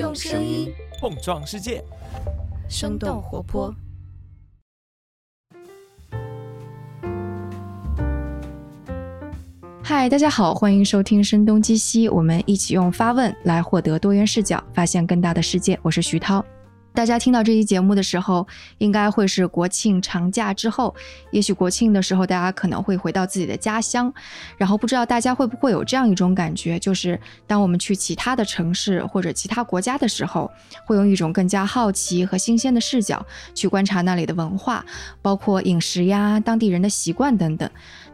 [0.00, 1.84] 用声音碰撞世界，
[2.70, 3.70] 生动活泼。
[9.82, 15.78] 嗨，大家好，欢迎收听《声东击西》，我们一起用发问来获得多元视角，发现更大的世界。
[15.82, 16.42] 我是徐涛。
[16.92, 18.46] 大家听到这期节目的时候，
[18.78, 20.94] 应该会是国庆长假之后。
[21.30, 24.12] 也许国庆的时候，大家可能会回到自己的家乡。
[24.56, 30.50] 然后不知道大家会不会有这样一种感觉，就是当我们去其他的城市或者其他国家的时候，
[30.84, 34.84] 会用一种更加好奇和新鲜的视角去观察那里的文化，
[35.22, 37.70] 包括饮食呀、当地人的习惯等等。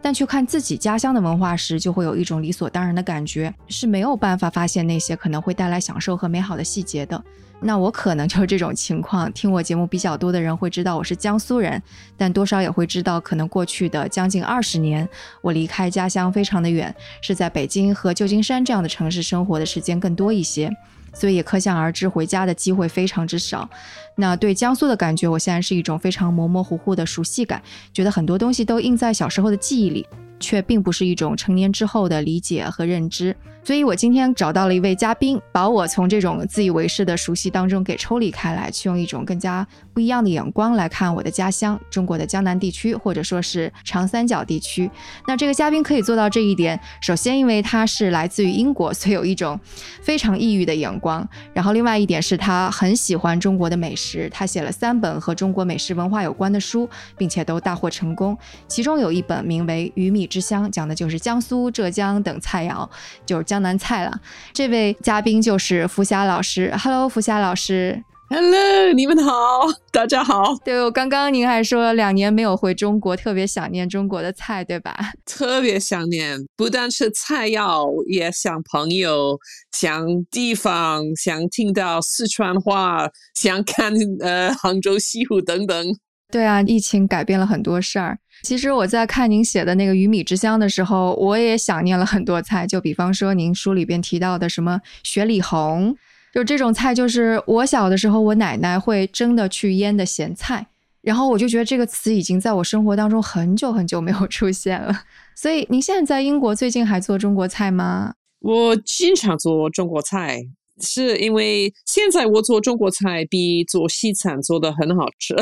[0.06, 7.20] 但去看自己家乡的文化时，就会有一种理所当然的感觉，是没有办法发现那些可能会带来享受和美好的细节的。
[7.58, 9.32] 那我可能就是这种情况。
[9.32, 11.82] 听我节目比较多的人会知道我是江苏人，
[12.16, 15.08] 但多少也会知道，可能过去的将近二十年，
[15.40, 20.70] 我离开家乡非常的远，是在北京和旧金山这样的城市生活的时间更多一些，
[21.18, 23.68] 所以也可想而知，回家的机会非常之少。
[24.16, 30.06] 那对江苏的感觉，我现在是一种非常模模糊糊的熟悉感，觉得很多东西都印在小时候的记忆里。
[30.38, 44.90] 却并不是一种成年之后的理解和认知，所以我今天找到了一位嘉宾，把我从这种自以为是的熟悉当中给抽离开来，去用一种更加不一样的眼光来看我的家乡——中国的江南地区，或者说是长三角地区。
[45.26, 49.58] 那这个嘉宾可以做到这一点，首先因为他是来自于英国，所以有一种
[50.02, 56.86] 非常异域的眼光；然后另外一点是他很喜欢中国的美食，他写了三本和中国美食文化有关的书，
[57.16, 58.36] 并且都大获成功，
[58.68, 60.26] 其中有一本名为《鱼米》。
[60.28, 62.86] 之乡讲的就是江苏、浙江等菜肴，
[63.24, 64.20] 就是江南菜了。
[64.52, 69.60] 这位嘉宾就是福霞老师，Hello，福霞老师，Hello，你们好，
[69.92, 70.56] 大家好。
[70.64, 75.12] 对，我刚刚您还说两年没有回中国，特别想念中国的菜，对吧？
[75.24, 79.38] 特别想念，不但是菜肴，也想朋友，
[79.72, 85.86] 想地方，想听到四川话，想看呃杭州西湖等等。
[86.32, 88.18] 对啊，疫情改变了很多事儿。
[88.42, 92.66] 其实我在看您写的那个《鱼米之乡》的时候，我也想念了很多菜。
[92.66, 95.96] 就比方说您书里边提到的什么雪里红，
[96.36, 100.66] 就这种菜，就是我小的时候我奶奶会蒸的去腌的咸菜。
[101.00, 104.92] 然后我就觉得这个词已经在我生活当中很久很久没有出现了。
[105.34, 108.12] 所以您现在在英国，最近还做中国菜吗？
[108.40, 110.42] 我经常做中国菜。
[110.82, 115.34] 是因为现在我做中国菜比做西餐做的很好吃，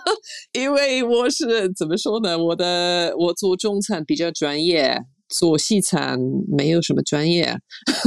[0.58, 2.38] 因为我是怎么说呢？
[2.38, 6.18] 我的我做中餐比较专业，做西餐
[6.48, 7.56] 没有什么专业。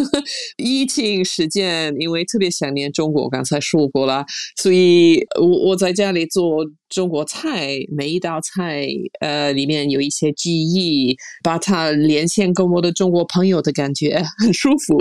[0.57, 4.25] 疫情时间，因为特别想念中国，刚才说过了，
[4.61, 8.87] 所以我我在家里做中国菜，每一道菜
[9.19, 14.97] 呃里面有一些记忆，把它连线跟我的中国朋友的感觉很舒服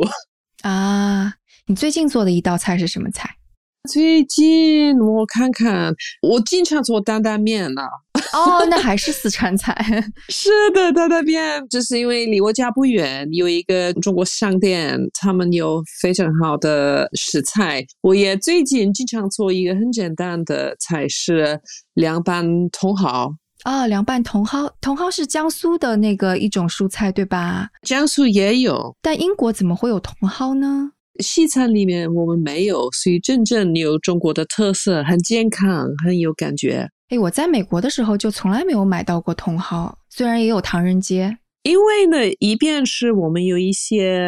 [0.62, 1.34] 啊。
[1.66, 3.28] 你最近做的一道菜是什么菜？
[3.88, 7.82] 最近我看看，我经常做担担面呢。
[8.32, 9.74] 哦，那 还是四川菜。
[10.28, 17.84] 是的，担担面，就是因为离我家不远有一个中国商店，他们有非常好的食材。
[18.02, 21.58] 我也最近经常做一个很简单的菜，是
[21.94, 23.34] 凉拌茼蒿。
[23.62, 27.68] 啊，凉拌茼蒿，茼蒿是江苏的那个一种蔬菜，对吧？
[27.82, 30.92] 江苏也有，但英国怎么会有茼蒿呢？
[31.20, 36.88] 西餐里面我们没有，所以真正有中国的特色，很健康，很有感觉。
[37.08, 41.36] 哎，我在美国的时候就从来没有买到过茼蒿，虽然也有唐人街。
[41.62, 44.18] 因为呢，一边是我们有一些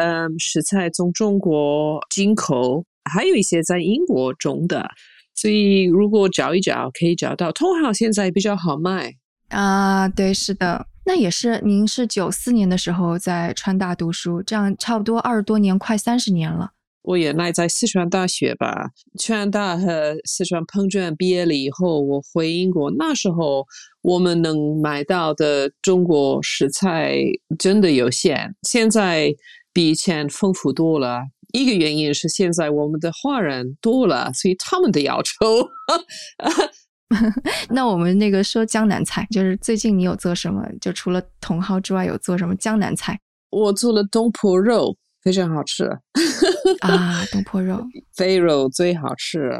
[0.00, 2.82] 嗯食材从中国进口，
[3.12, 4.88] 还有一些在英国种的，
[5.34, 7.52] 所以如果找一找，可以找到。
[7.52, 9.12] 茼蒿现在比较好卖
[9.48, 10.86] 啊，对，是的。
[11.08, 16.72] 那也是，您是九四年的时候在川大读书，这样差不多二十多年，快三十年了。
[17.00, 22.90] 我也来在四川大学吧，川大和四川烹饪毕业了以后，我回英国。
[22.98, 23.64] 那时候
[24.02, 27.16] 我们能买到的中国食材
[27.58, 29.34] 真的有限，现在
[29.72, 31.22] 比以前丰富多了。
[31.54, 35.32] 一个原因是现在我们的华人多了，所以他们的要求。
[37.70, 40.62] 那我们那个说江南菜，就是最近你有做什么？
[40.80, 43.18] 就除了茼蒿之外，有做什么江南菜？
[43.50, 45.84] 我做了东坡肉，非常好吃
[46.80, 47.24] 啊！
[47.32, 47.82] 东坡肉，
[48.14, 49.50] 肥肉最好吃。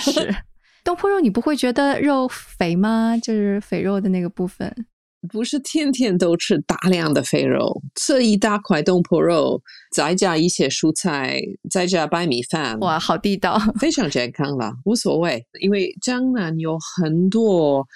[0.00, 0.34] 是
[0.82, 3.16] 东坡肉，你不会觉得肉肥吗？
[3.22, 4.86] 就是肥肉的那个部分。
[5.28, 9.60] 不是天天都吃大量的肥肉，吃一大块东坡肉，
[9.92, 11.40] 再加一些蔬菜，
[11.70, 15.44] 再加白米饭，哇，好地道，非常健康了，无所谓。
[15.60, 17.86] 因为江南有很多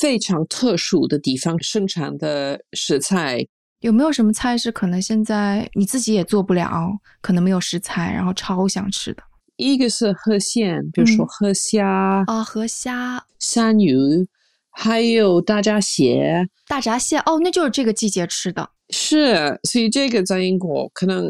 [0.00, 3.46] 非常特殊的地方生产的食材，
[3.80, 6.90] 有没有什么菜是可能现在你自己也做不了，
[7.20, 9.22] 可能没有食材，然后超想吃的？
[9.56, 14.26] 一个是河鲜，比如说嗯河虾、啊，河虾、山鱼，
[14.72, 16.48] 还有大闸蟹。
[16.66, 18.68] 大闸蟹，哦，那就是这个季节吃的。
[18.94, 21.26] 是，所以这个在英国可能，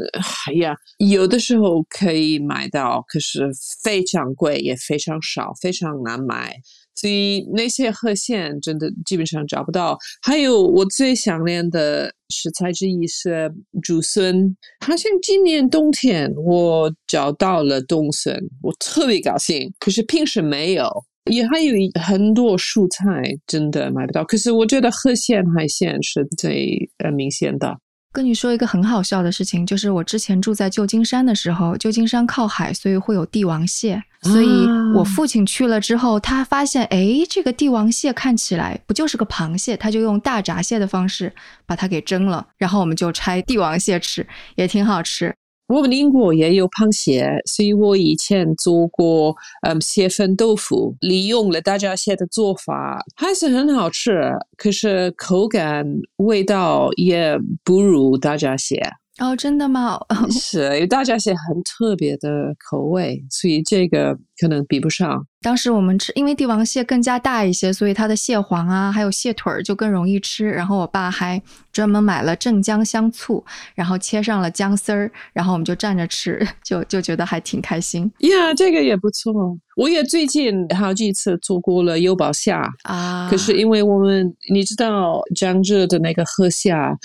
[0.47, 3.49] 哎呀，有的时候可以买到，可是
[3.85, 6.57] 非常贵，也非常少，非常难买。
[6.95, 9.97] 所以那些河鲜真的基本上找不到。
[10.23, 13.53] 还有我最想念的食材之一是
[13.83, 19.73] 竹笋，好像今年冬天我找到了冬笋，我特别高兴。
[19.79, 20.91] 可是平时没有。
[21.31, 27.79] 也还有一很多蔬菜真的买不到，可是我觉得河鲜海鲜是最呃明显的。
[28.13, 34.03] 跟你说一个很好笑的事情，就是我之前住在旧金山的时候，旧金山靠海，所以会有帝王蟹。
[34.21, 34.49] 所以
[34.95, 41.33] 我父亲去了之后，他发现，哎，这个帝王蟹看起来不就是个螃蟹，他就用大闸蟹的方式
[41.65, 44.27] 把它给蒸了，然后我们就拆帝王蟹吃，
[44.57, 45.35] 也挺好吃。
[45.73, 55.87] 我们英国也有螃蟹，所以我以前做过嗯蟹粉豆腐，利用了大闸蟹的做法，还是很好吃，可是口感
[56.17, 58.83] 味道也不如大闸蟹。
[59.23, 60.01] 哦，真的吗？
[60.33, 65.25] 是，因为大闸蟹很特别的口味，所以这个可能比不上。
[65.41, 70.51] 当时我们吃，因为帝王蟹更加大一些，所以它的蟹黄啊，还有蟹腿儿就更容易吃。
[70.51, 71.41] 然后我爸还
[71.73, 73.45] 专门买了镇江香醋，
[73.77, 79.33] 然后切上了姜丝儿，然后我们就蘸着吃， 就就觉得还挺开心呀这个也不错。
[79.77, 83.29] 我也最近好几次做过了优宝虾，啊。
[83.31, 86.97] 可是因为我们你知道江浙的那个河虾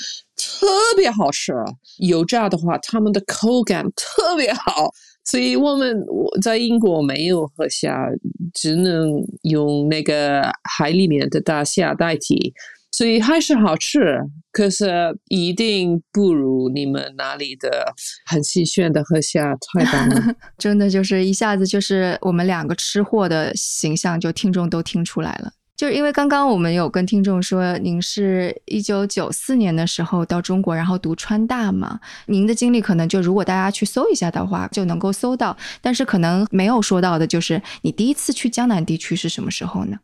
[0.59, 0.65] 特
[0.95, 1.53] 别好吃，
[1.97, 4.91] 油炸的话，它们的口感特别好。
[5.25, 8.07] 所以我们我在英国没有河虾，
[8.53, 12.53] 只能用那个海里面的大虾代替，
[12.91, 14.21] 所以还是好吃，
[14.53, 14.87] 可是
[15.27, 17.93] 一定不如你们那里的
[18.25, 20.33] 很新鲜的河虾，太棒了。
[20.57, 25.51] 真的就是一下子就是我们两个吃货的形象，就听众都听出来了。
[25.77, 35.55] 就是因为刚刚我们有跟听众说，您是一九九四年的时候到中国，然后读川大嘛，您的经历可能就如果大家去搜一下的话，就能够搜到。
[35.79, 39.99] 但是可能没有说到的就是你第一次去江南地区是什么时候呢？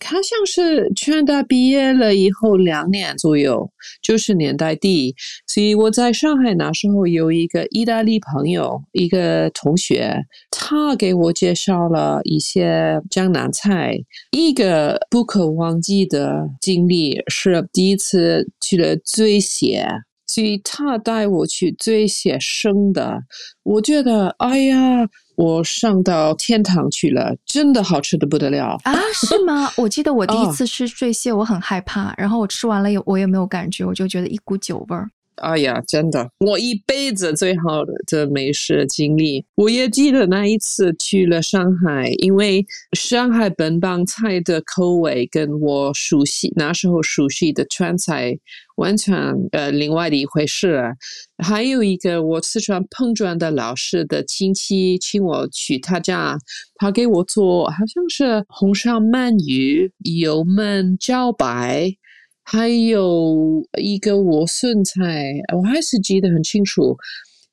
[0.00, 3.70] 他像是川大毕业了以后两年左右，
[4.02, 5.14] 九十年代底，
[5.46, 13.96] 所以我在上海那时候有一个意大利朋友，一个同学，他给我介绍了一些江南菜。
[14.32, 19.86] 一个不可忘记的经历是第一次去了醉蟹，
[20.26, 23.20] 所以他带我去醉蟹生的，
[23.62, 25.08] 我觉得哎呀。
[25.36, 28.94] 我上到天堂去了，真的好吃的不得了啊！
[29.14, 29.70] 是吗？
[29.78, 35.10] 我记得我第一哦次吃醉蟹，我很害怕，然后我吃完了也我也没有感觉，我就觉得一股酒味儿。
[35.36, 39.44] 哎呀，真的，我一辈子最好的美食经历。
[39.56, 48.38] 我也记得那一次去了上海，因为上海本帮菜的口味跟我熟悉那时候熟悉的川菜
[48.76, 49.14] 完全
[49.52, 50.94] 呃另外的一回事。
[51.38, 56.38] 还有一个我四川碰撞的老师的亲戚请我去他家，
[56.76, 59.90] 他给我做好像是红烧鳗鱼、
[60.20, 61.96] 油焖茭白。
[62.44, 66.96] 还有一个莴笋菜，我还是记得很清楚，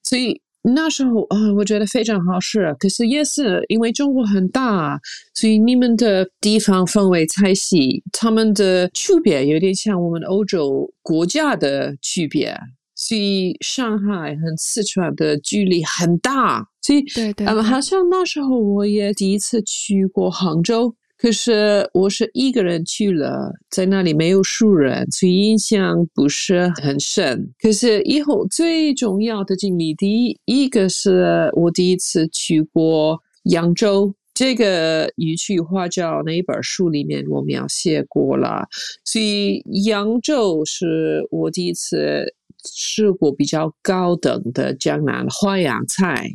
[0.03, 2.75] 所以那时候啊、我觉得非常好吃。
[2.77, 4.99] 可是也是因为中国很大，
[5.33, 12.55] 所以你们的地方氛围菜系，他们的区别有点像我们欧洲国家的区别。
[12.93, 20.93] 所以上海和四川的距离很大，所以对对嗯，好像那时候我也第一次去过杭州。
[21.21, 27.53] 可是我是一个人去了，在那里没有熟人，所以印象不是很深。
[27.61, 38.67] 可是以后最重要的经历，第一个是我第一次去过扬州，这个一句话叫那一本书里面我描写过了，
[39.05, 46.31] 所以扬州是我第一次吃过比较高等的江南花样菜。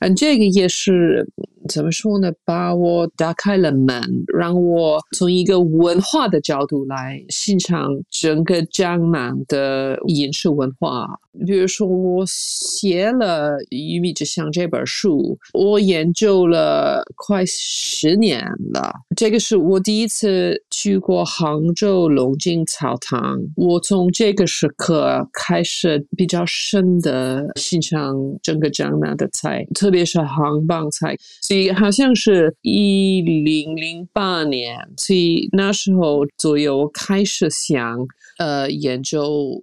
[0.00, 1.24] 嗯，这个也是
[1.68, 2.30] 怎么说呢？
[2.44, 4.02] 把我打开了门，
[4.36, 11.18] 让我从一个文化的角度来欣赏整个江南的饮食文化。
[11.46, 18.40] 比如说，我写了《鱼米之乡》这本书，我研究了快十年
[18.72, 18.92] 了。
[19.16, 31.16] 这个是我第一次去过杭州龙井草堂，我从这个时刻开始比较深的欣赏整个江南的菜，特别是杭帮菜。
[31.42, 37.98] 所以好像是一零零八年，所以那时候左右开始想
[38.38, 39.60] 呃研究。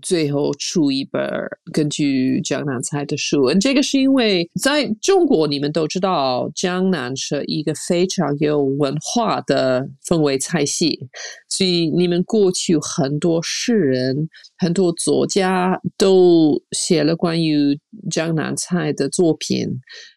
[0.00, 1.22] 最后出一本
[1.72, 3.52] 根据江南菜的书。
[3.60, 10.98] 这个是因为在中国，你们都知道江南是一个非常有文化的氛围菜系，
[11.48, 17.78] 所以你们过去很多诗人、很多作家都写了关于
[18.10, 19.68] 江南菜的作品。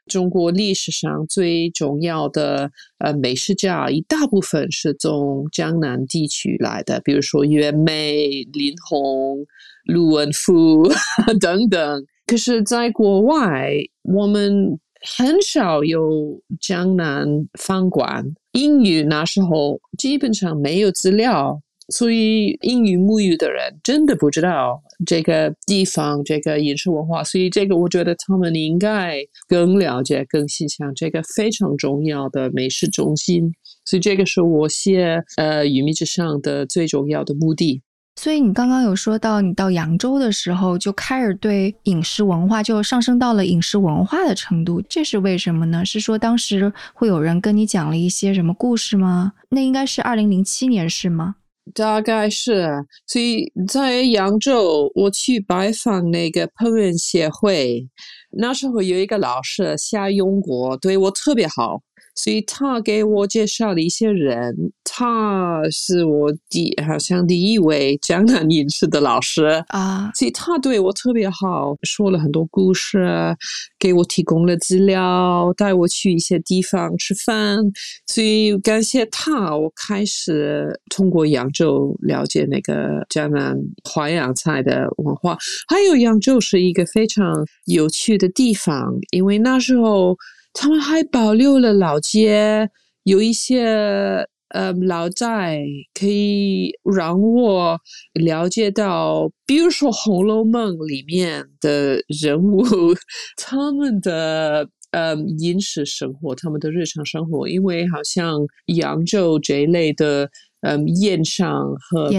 [0.08, 9.38] 中国历史上最重要的呃美食家，一大部分是从江南地区来的，比如说袁枚、林红、
[9.86, 10.88] 陆文夫
[11.42, 12.06] 等等。
[12.28, 13.72] 可是，在国外，
[14.04, 14.80] 我们
[15.16, 17.28] 很少有江南
[17.60, 18.26] 饭馆。
[18.54, 21.62] 英语那时候基本上没有资料。
[21.90, 33.54] 所以，英语母语的人真的不知道这个地方这个饮食文化，所以这个我觉得他们应该更了解、更欣赏这个非常重要的美食中心。
[33.86, 37.82] 所以，这个是我写呃《鱼米之上》的最重要的目的。
[38.16, 45.86] 所以，你刚刚有说到，你到扬州的时候就开始对饮食文化就上升到了饮食文化的程度，这是为什么呢？
[45.86, 49.34] 是说当时会有人跟你讲了一些什么故事吗？
[49.50, 51.36] 那应该是二零零七年，是吗？
[51.74, 52.70] 大概是，
[53.08, 57.88] 所以在扬州，我去拜访那个烹饪协会，
[58.32, 61.82] 那时候有一个老师夏永国，对我特别好。
[62.18, 64.56] 所以他给我介绍了一些人，
[64.98, 73.36] 他是我第好像第一位江南饮食的老师啊，所以他对我特别好，说了很多故事，
[73.78, 77.60] 给我提供了资料，带我去一些地方吃饭。
[78.08, 85.38] 所以感谢他，我开始通过扬州了解那个江南淮扬菜的文化。
[85.68, 90.16] 还有扬州是一个非常有趣的地方，因为那时候。
[90.58, 92.70] 他们还保留了老街，
[93.04, 94.26] 有一些
[94.56, 95.62] 呃老在，
[95.94, 97.78] 可以让我
[98.14, 102.64] 了解到，比如说《红楼梦》里面的人物，
[103.36, 108.40] 他们的呃饮食生活，他们的日常生活，因为好像
[108.78, 110.30] 扬州这一类的。
[110.62, 112.10] 嗯，宴上和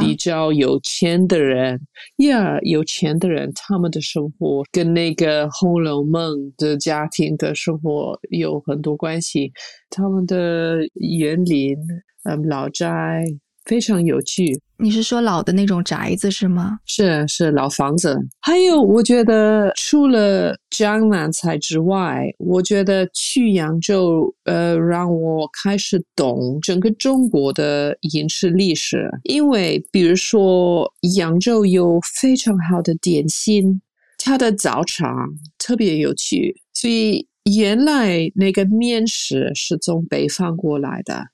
[0.00, 1.80] 比较有钱的人，
[2.18, 9.52] 呀，有钱的人，他们的生活跟那个《红楼梦》的家庭的生活有很多关系。
[9.88, 11.76] 他们的园林，
[12.24, 13.24] 嗯，老宅。
[13.70, 16.80] 非常有趣，你是说老的那种宅子是吗？
[16.86, 18.18] 是是老房子。
[18.40, 29.08] 还有，我觉得除了江南菜之外，我觉得去扬州，呃，让我开始懂整个中国的饮食历史。
[29.22, 33.80] 因为比如说，扬州有非常好的点心，
[34.18, 35.14] 它的早茶
[35.58, 37.29] 特别有趣，所以。
[37.44, 41.26] 原来那个面食是从北方过来的，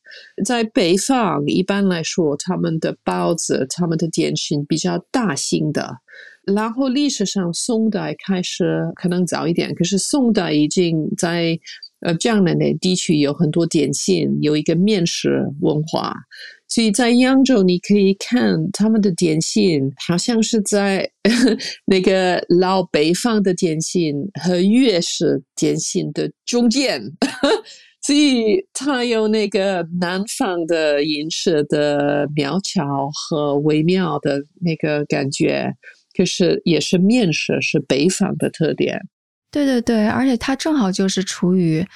[0.44, 5.98] 在北方一般来说，他们的包子、他们的点心比较大型的。
[6.54, 11.58] 然后历史上宋代开始可能早一点，可是宋代已经在
[12.00, 16.14] 呃江南的地区有很多点心，有一个面食文化。
[16.68, 21.08] 所以在扬州，你可以看他们的点心，好像是在
[21.86, 27.00] 那个老北方的点心和粤式点心的中间，
[28.02, 35.72] 所以它有那个南方的饮食的苗条和微妙的那个感觉，
[36.12, 39.00] 就是也是面食是北方的特点。
[39.52, 41.86] 对对对，而且它正好就是处于。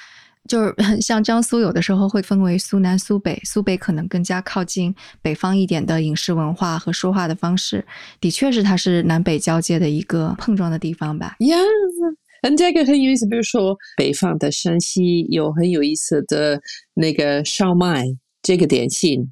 [0.47, 7.85] 就是 像江苏，有的时候会分为苏南、苏北，苏北可能更加靠近北方一点的饮食文化和说话的方式，
[8.19, 11.35] 的确是它是南北交界的一个碰撞的地方吧。
[11.39, 11.57] 呀，
[12.41, 13.27] 嗯，这个很有意思。
[13.27, 16.59] 比如说，北方的山西有很有意思的
[16.95, 18.05] 那个烧麦
[18.41, 19.31] 这个点心，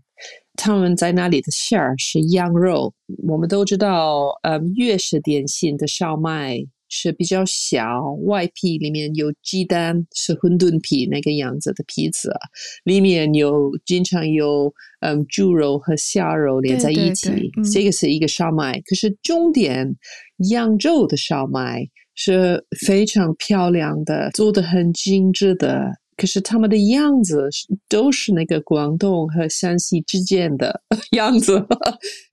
[0.55, 2.93] 他们在那里的馅儿是羊肉。
[3.27, 6.59] 我们都知道，嗯，粤式点心的烧麦。
[6.89, 12.33] 是比较小，外皮里面有鸡蛋，是馄饨皮那个样子的皮子，
[12.83, 18.81] 里面有经常有嗯猪肉和虾肉连在一起，这个是一个烧麦。
[18.81, 19.95] 可是重点，
[20.49, 25.91] 扬州的烧麦是非常漂亮的，做的很精致的。
[26.19, 27.47] 可是他们的样子
[27.87, 30.81] 都是那个广东和山西之间的
[31.15, 31.65] 样子。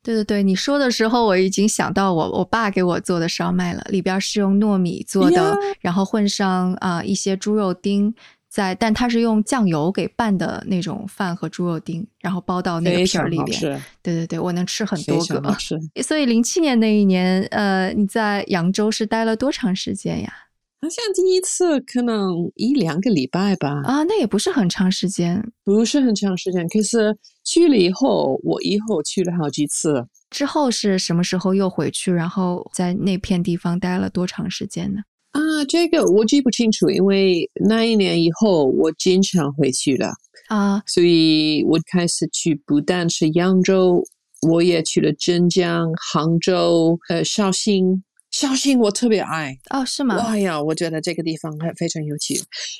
[0.03, 8.13] 对对对，你说的时候我已经想到我我爸给我做的烧麦了，里边是用糯米做的，然后混上啊一些猪肉丁，
[8.49, 13.61] 在但它是用酱油给拌的那种饭和猪肉丁，然后包到那个皮儿里边。
[14.03, 15.57] 对对对，我能吃很多个。
[16.03, 20.33] 所以零七年那一年，呃，你在扬州是待了多长时间呀？
[20.81, 25.43] 好像第一次可能一两个礼拜吧，啊，那也不是很长时间。
[25.65, 26.69] 不是很长时间。
[26.69, 30.07] 可是去了以后，我以后去了好几次。
[30.29, 32.13] 之后是什么时候又回去？
[32.13, 35.01] 然后在那片地方待了多长时间呢？
[35.33, 40.11] 啊，这个我记不清楚，因为那一年以后我经常回去了
[40.49, 44.05] 啊，所以我开始去，不但是扬州，
[44.43, 48.03] 我也去了镇江、杭州、呃绍兴。
[48.39, 50.15] 绍兴我特别爱哦，是吗？
[50.17, 52.35] 哎呀，我觉得这个地方还非常有趣。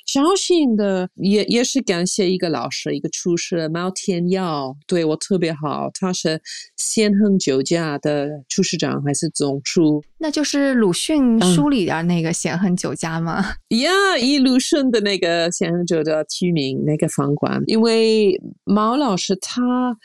[0.07, 5.89] 绍兴的也也是感谢一个老师，一个厨师毛天耀，对我特别好。
[5.95, 6.39] 他是
[6.77, 10.05] 先亨酒家的厨师长还是总厨？
[10.19, 13.55] 那就是鲁迅书里的那个显亨酒家吗？
[13.69, 19.97] 呀，以鲁迅的那个显亨酒的取名那个饭馆，因为毛老师他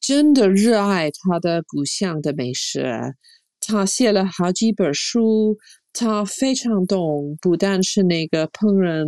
[0.00, 3.14] 真的热爱他的故乡的美食。
[3.66, 5.56] 他写了好几本书，
[5.92, 9.06] 他非常懂，不但是那个烹饪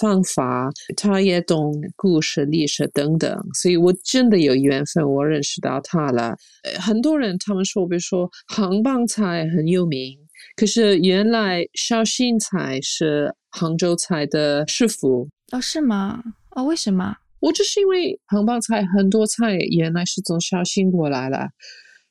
[0.00, 3.38] 方法，他也懂故事、历史等等。
[3.60, 6.36] 所以我真的有缘分，我认识到他了。
[6.80, 10.18] 很多人他们说，比如说杭帮菜很有名，
[10.56, 15.60] 可是原来绍兴菜是杭州菜的师傅哦？
[15.60, 16.22] 是吗？
[16.50, 17.16] 哦，为什么？
[17.40, 21.48] 我就是因为杭帮菜很多菜原来是从绍兴过来了。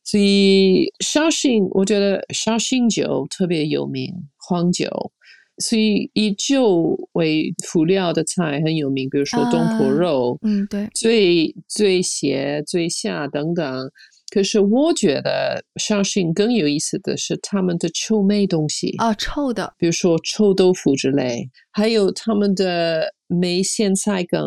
[0.03, 5.11] 所以绍兴，我觉得绍兴酒特别有名，黄酒。
[5.59, 13.91] 所以以酒为辅料的菜很有名，比如说东坡肉，嗯，对，醉醉蟹、醉虾等等。
[14.31, 24.41] 可是我觉得绍兴更有意思的是他们的臭美东西啊，臭的，比如说臭豆腐之类，还有他们的梅咸菜梗，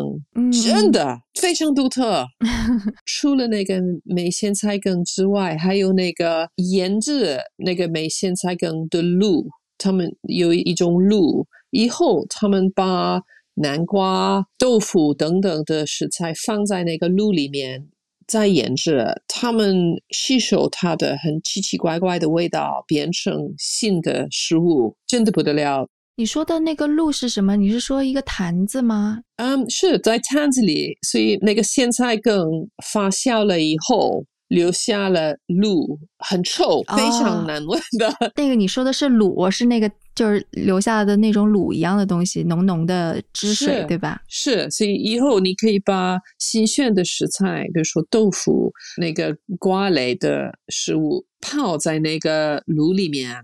[0.63, 2.25] 真的非常独特。
[3.05, 9.45] 除了那个梅咸菜梗之外，还有那个腌制那个梅咸菜梗的卤，
[9.77, 13.21] 他们有一种卤，以后他们把
[13.55, 17.87] 南瓜、豆腐等等的食材放在那个卤里面。
[18.27, 25.87] 在腌制，他们吸收它的很奇奇怪怪的味道，变成新的食物，真的不得了。
[26.17, 27.55] 你说的那个路是什么？
[27.55, 29.21] 你是说一个坛子吗？
[29.35, 32.49] 嗯，是在坛子里，所以那个咸菜梗
[32.91, 34.25] 发酵了以后。
[34.49, 38.09] 留下了卤，很臭，非常难闻的。
[38.37, 44.21] 那个你说的是卤，是那个就是留下的那种卤一样的东西，浓浓的汁水，对吧？
[44.29, 53.35] 是，所以以后你可以把新鲜的食材，比如说豆腐、那个瓜类的食物，泡在那个卤里面，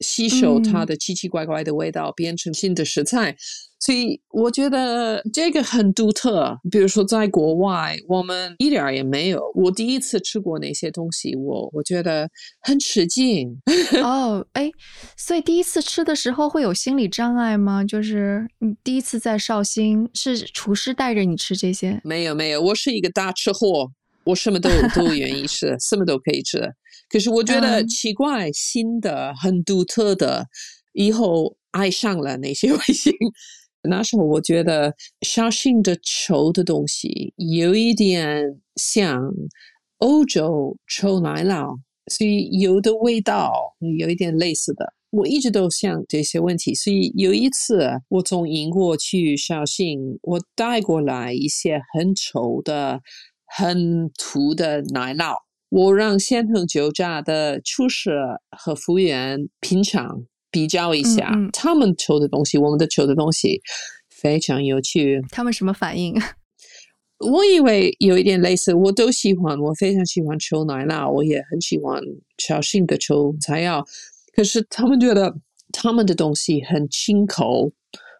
[0.00, 3.36] 吸收它的奇奇怪怪的味道，变成新的食材。
[3.82, 6.54] 所以我觉得这个很独特。
[6.70, 9.42] 比如说，在国外，我们一点儿也没有。
[9.54, 12.28] 我第一次吃过那些东西，我我觉得
[12.60, 13.58] 很吃惊。
[14.04, 14.70] 哦，哎，
[15.16, 17.82] 所以第一次吃的时候会有心理障碍吗？
[17.82, 21.98] 就是你第一次在绍兴，是厨师带着你吃这些？
[22.04, 23.90] 没有，没有，我是一个大吃货，
[24.24, 26.70] 我什么都都愿意吃，什么都可以吃。
[27.10, 30.46] 可是我觉得奇怪，新的、很独特的，
[30.92, 33.12] 以后爱上了那些 味型。
[33.82, 39.32] 那时候我觉得绍兴的稠的东西有一点像
[39.98, 43.52] 欧洲臭奶酪，所以有的味道
[43.98, 44.92] 有一点类似的。
[45.10, 53.00] 我一直都想这些问题，所以有一次我从英国去绍兴，我带过来一些很稠的、
[53.46, 55.34] 很土的奶酪，
[55.70, 58.12] 我让先亨酒家的厨师
[58.50, 60.24] 和服务员品尝。
[60.52, 63.62] 比较一下，他们抽的东西，我们的抽的东西
[64.08, 65.24] 非常有趣。
[65.30, 66.12] 他们什么反应？
[67.24, 72.02] 我以为有一点类似，我都喜欢，我非常喜欢抽奶酪，我也很喜欢
[72.38, 73.86] 小心的抽材料。
[74.34, 75.32] 可是他们觉得
[75.70, 77.70] 他们的东西很清口，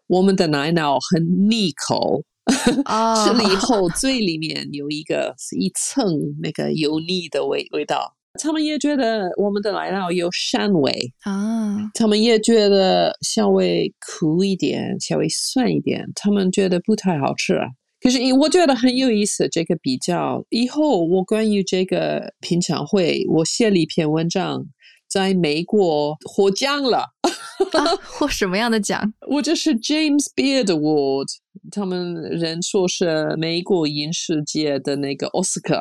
[0.06, 2.22] 我们的奶酪很腻口，
[3.24, 6.06] 吃了以后嘴里面有一个一层
[6.42, 8.16] 那个油腻的味味道。
[8.40, 10.92] 他们也觉得我们的奶酪有膻味
[11.24, 17.58] 啊，他们也觉得稍微苦一点，稍微酸一点，他们觉得不太好吃。
[18.00, 20.42] 可是，我觉得很有意思，这个比较。
[20.48, 24.64] 以后我关于这个品尝会，我写了一篇文章，
[25.10, 27.04] 在美国获奖了。
[28.02, 29.12] 获什么样的奖？
[29.28, 31.26] 我这是 James Beard Award。
[31.70, 35.76] 他们人说是美国影视界的那个奥斯卡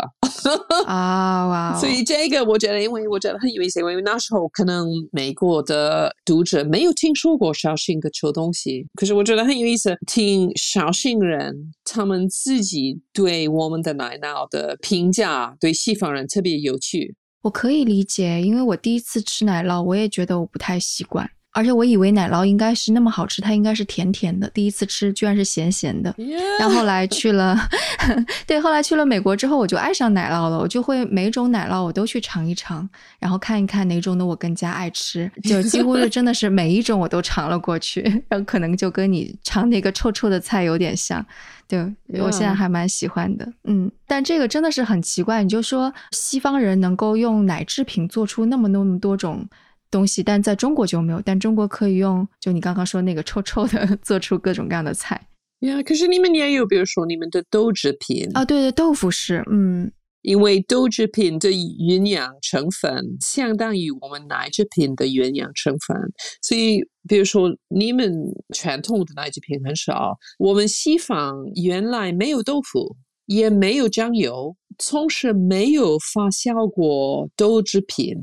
[0.86, 1.80] 啊哇！
[1.80, 17.15] 所以这个我觉得，因为我觉得很有意思，因为那时候可能美国的读者没有听说过绍兴个臭东西，可是我觉得很有意思，听绍兴人他们自己对我们的奶酪的评价，对西方人特别有趣。
[17.41, 21.30] 我可以理解，因为我第一次吃奶酪，我也觉得我不太习惯。
[21.51, 24.47] 而且我以为奶酪应该是那么好吃，它应该是甜甜的。
[24.51, 26.13] 第一次吃居然是咸咸的。
[26.59, 27.57] 然后后来去了，
[28.45, 30.59] 对，后来去了美国之后，我就爱上奶酪了。
[30.59, 32.88] 我就会每种奶酪我都去尝一尝，
[33.19, 38.01] 然后看一看哪种的我更加爱吃， 就几乎是真的是每一种我都尝了过去。
[38.29, 41.25] 然后可能就跟你尝那个臭臭的菜有点像。
[41.67, 41.79] 对，
[42.19, 43.51] 我现在还蛮喜欢的。
[43.63, 45.43] 嗯，但这个真的是很奇怪。
[45.43, 49.47] 你就说西方人能够用奶制品做出那么那么多种。
[49.91, 51.21] 东西，但在中国就没有。
[51.23, 55.28] 但中国可以用，就你刚刚说那个臭臭的，做出各种各样的菜。
[55.62, 65.97] 呀，可是你们也有，比如说你们的豆制品啊，对对，豆腐是，嗯，因为豆制品的营养成分相当于我们奶制品的营养成分，
[66.41, 68.13] 所以比如说你们
[68.56, 78.15] 传统的奶制品很少，我们西方原来没有豆腐，也没有酱油，从是没有发酵过豆制品。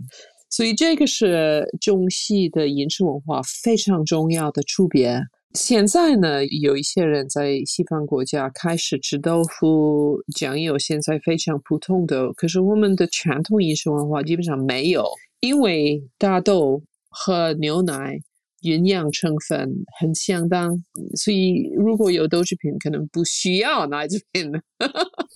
[0.51, 5.21] 所以这个是中西的饮食文化非常重要的区别。
[5.55, 12.33] 现在呢，有一些人在西方国家开始吃豆腐、酱油，现在非常普通的。
[12.35, 15.05] 可是我们的传统饮食文化基本上没有，
[15.41, 18.19] 因为大豆和牛奶。
[18.63, 20.83] 营养成分很相当，
[21.15, 24.51] 所以如果有豆制品，可能不需要奶制品。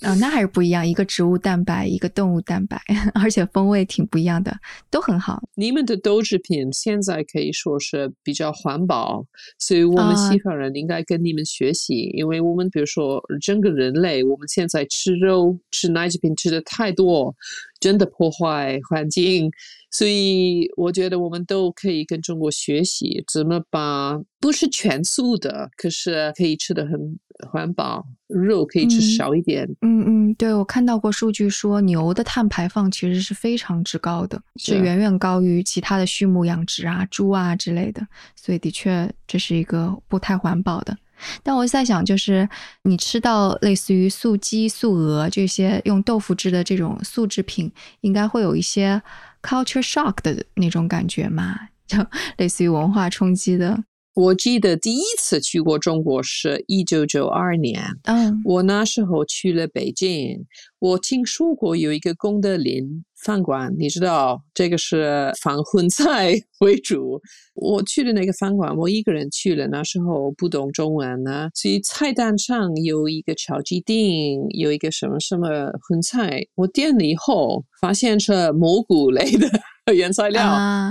[0.03, 2.81] 啊，那还是不一样，一个植物蛋白，一个动物蛋白，
[3.15, 4.55] 而且风味挺不一样的，
[4.91, 5.43] 都很好。
[5.55, 9.25] 你们的豆制品现在可以说是比较环保，
[9.59, 17.35] 所以我们西方人应该跟你们学习，因为我们比如说整个人类，我们现在吃肉、吃奶制品吃的太多。
[17.81, 19.51] 真的破坏环境，
[19.91, 27.19] 所以我觉得我们都可以跟中国学习，怎么把不是全素的，可是可以吃的很
[27.51, 29.69] 环保，肉可以吃少一点。
[29.83, 40.97] 嗯嗯，对我看到过数据说，牛的碳排放其实是非常之高的，是远远高于其他的畜牧养殖啊、猪啊之类的，所以的确这是一个不太环保的。
[41.43, 42.49] 但我在想，就是
[42.85, 49.03] 你吃到类似于素鸡、素鹅这些用豆腐制的这种素制品，应该会有一些
[49.43, 51.59] culture shock 的那种感觉嘛？
[51.87, 51.99] 就
[52.39, 53.79] 类似于文化冲击的。
[54.21, 60.45] 我记得第一次去过中国是一九九二年，嗯，我那时候去了北京，
[60.79, 63.05] 我听说过有一个功德林。
[63.23, 67.21] 饭馆，你知道这个是仿荤菜 为主。
[67.55, 75.49] 我去的那个饭馆，我一个人去了，那时候不懂中文呢，所以菜单上有一个炒鸡丁，有一个什么什么
[75.87, 76.41] 荤菜。
[76.55, 79.47] 我点了以后，发现是蘑菇类的
[79.95, 80.43] 原材料，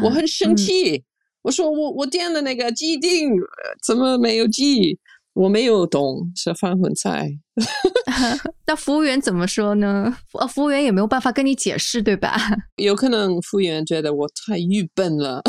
[0.03, 1.03] 我很生气。
[1.41, 3.31] 我说我我点的那个鸡丁
[3.85, 4.97] 怎么没有鸡？
[5.33, 7.29] 我没有懂是翻混菜，
[8.67, 10.13] 那服务员怎么说呢？
[10.33, 12.35] 呃，服务员也没有办法跟你解释，对吧？
[12.75, 15.41] 有可能服务员觉得我太愚笨了。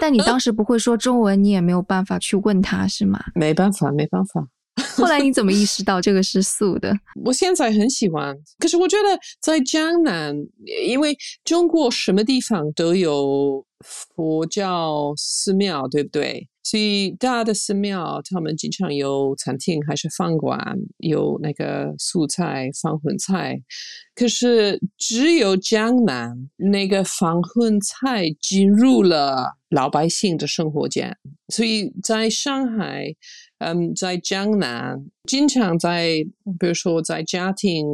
[0.00, 3.22] 但你当时不会说中文，你也没有办法去问他是吗？
[3.34, 4.46] 没办法，没办法。
[4.96, 6.94] 后来你怎么意识到这个是素的？
[7.24, 10.36] 我现在很喜欢，可是我觉得在江南，
[10.86, 16.48] 因为中国什么地方都有佛教寺庙，对不对？
[16.62, 23.58] 所以大的寺庙，他们经常有餐厅还是饭馆，有那个素菜、放荤菜。
[24.14, 31.16] 可是只有江南那个放荤菜进入了老百姓的生活间，
[31.48, 33.14] 所以在上海。
[33.58, 36.16] 嗯，在江南，经常在，
[36.58, 37.86] 比如说在家庭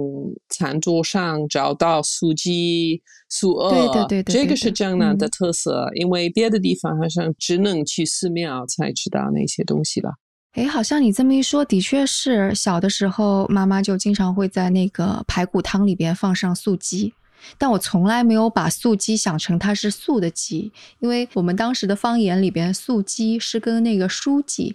[0.48, 5.88] 餐桌上找到素鸡、素鹅，对对对对，这个是江南的特色。
[5.94, 10.14] 因为别的地方好像只能去寺庙才知道那些东西了。
[10.54, 17.14] 哎，好像你这么一说，的确是小的时候妈妈就经常会在那个排骨汤里边放上素鸡，
[17.56, 24.74] 但我从来没有把素鸡想成它是素的鸡，因为我们当时的方言里边素鸡是跟那个书记。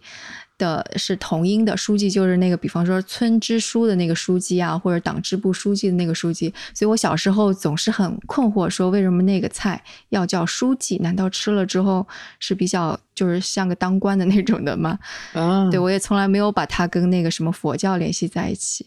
[0.57, 6.53] 的是同音的书记，就是那个，比方说村支书的那个书记啊，或者党支部书记的那个书记。
[6.73, 10.97] 所以我小时候总是很困惑，说为什么那个菜要叫书记？
[10.97, 12.07] 难道吃了之后
[12.39, 14.97] 是比较就是像个当官的那种的吗？
[15.33, 18.85] 啊，对我也从来没有把它跟那个什么佛教联系在一起。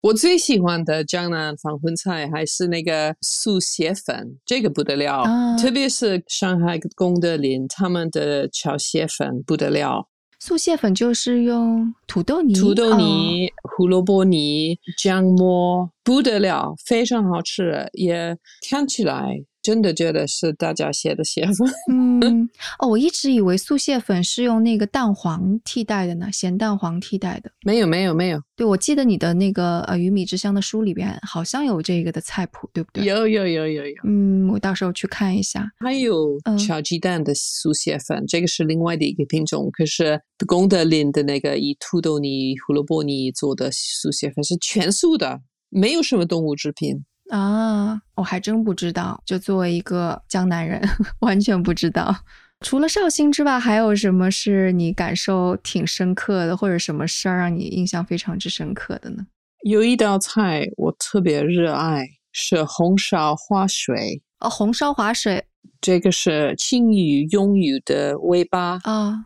[0.00, 5.24] 我最喜欢的江南防荤菜还是那个素蟹粉，这个不得了，
[5.58, 10.06] 特别是上海功德林他们的炒蟹粉不得了。
[10.38, 18.36] 素蟹粉就是用土豆泥、土豆泥、胡萝卜泥、姜末，不得了，非常好吃，也
[18.70, 21.70] 看起来真的觉得是大家写的蟹粉。
[21.92, 22.48] 嗯，
[22.80, 27.50] 哦，我一直以为素蟹粉是用那个蛋黄替代的呢，咸蛋黄替代的。
[27.66, 28.40] 没有，没有，没有。
[28.56, 33.04] 对，我记得你的那个呃《鱼米之乡》的书里边好像有这个的菜谱，对不对？
[33.04, 33.94] 有，有，有，有，有。
[34.04, 35.70] 嗯，我到时候去看一下。
[35.80, 39.68] 还有炒鸡蛋的素蟹粉，这个是另外的一个品种。
[39.70, 47.04] 可是功德林的那个以土豆泥、胡萝卜泥做的素蟹粉是全素的，没有什么动物制品。
[47.30, 49.22] 啊，我还真不知道。
[49.26, 50.80] 就作为一个江南人，
[51.20, 52.14] 完全不知道。
[52.60, 59.26] 除了绍兴之外，还有什么是你感受挺深刻的，或者什么事儿让你印象非常之深刻的呢？
[59.64, 64.22] 有一道菜我特别热爱，是红烧花水。
[64.40, 65.44] 哦，红烧花水，
[65.80, 69.24] 这个是青鱼、鳙鱼的尾巴啊。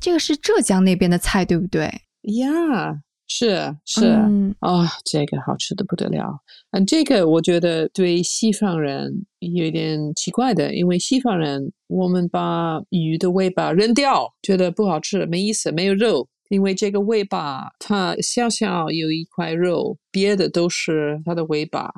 [0.00, 2.02] 这个是浙江那边的菜，对不对？
[2.22, 3.00] 呀。
[3.28, 4.06] 是是
[4.60, 6.40] 啊，这个好吃的不得了。
[6.70, 16.28] 嗯，这个我觉得对西方人有点奇怪的，因为西方人我们把鱼的尾巴扔掉，觉得不好吃，没意思，没有肉。
[16.50, 21.92] 因为这个尾巴它小小有一块肉，别的都是它的尾巴。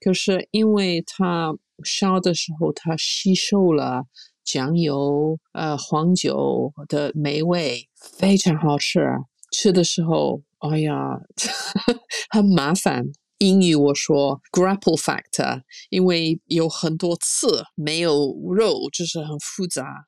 [0.00, 1.54] 可是因为它
[1.84, 4.04] 烧的时候，它吸收了
[4.42, 9.06] 酱油、呃黄酒的美味，非常好吃。
[9.50, 10.40] 吃的时候。
[10.70, 11.18] 哎呀，
[12.30, 13.04] 很麻烦。
[13.38, 20.04] 英语我说 grapple factor，因为有很多刺，没有肉，就是很复杂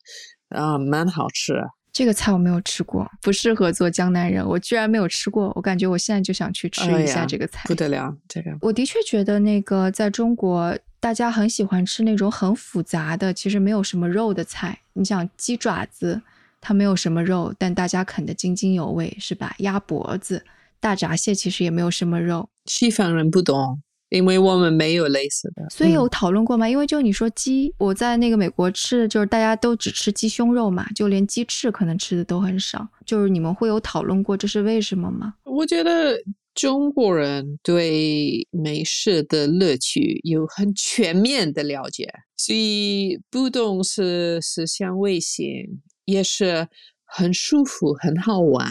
[0.50, 1.54] 啊，蛮好吃。
[1.92, 4.46] 这个菜我没有吃过，不适合做江南人。
[4.46, 8.16] 我居然没有吃过，我感觉我现在就想去吃一下这个菜，不得了。
[8.28, 14.78] 这个我的确觉得，那个在中国，大家很喜欢吃那种很复杂的，其实没有什么肉的菜。
[14.92, 16.22] 你想鸡爪子。
[16.66, 19.55] 它没有什么肉，但大家啃得津津有味，是吧？
[19.59, 20.42] 鸭脖子、
[20.81, 22.48] 大闸蟹其实也没有什么肉。
[22.64, 25.68] 西方人不懂，因为我们没有类似的。
[25.68, 26.66] 所以有讨论过吗？
[26.66, 32.88] 因为就你说鸡，我在那个美国吃的就是大家都只吃鸡胸肉嘛，就连鸡翅可能吃的都很少。
[33.05, 35.35] 就是你们会有讨论过这是为什么吗？
[35.44, 36.16] 我觉得
[36.55, 45.83] 中国人对美食的乐趣有很全面的了解，所以不懂是是香味性。
[46.04, 46.68] 也是
[47.04, 48.68] 很舒服，很好玩。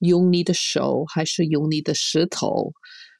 [0.00, 2.72] 用你的手还是用你的舌头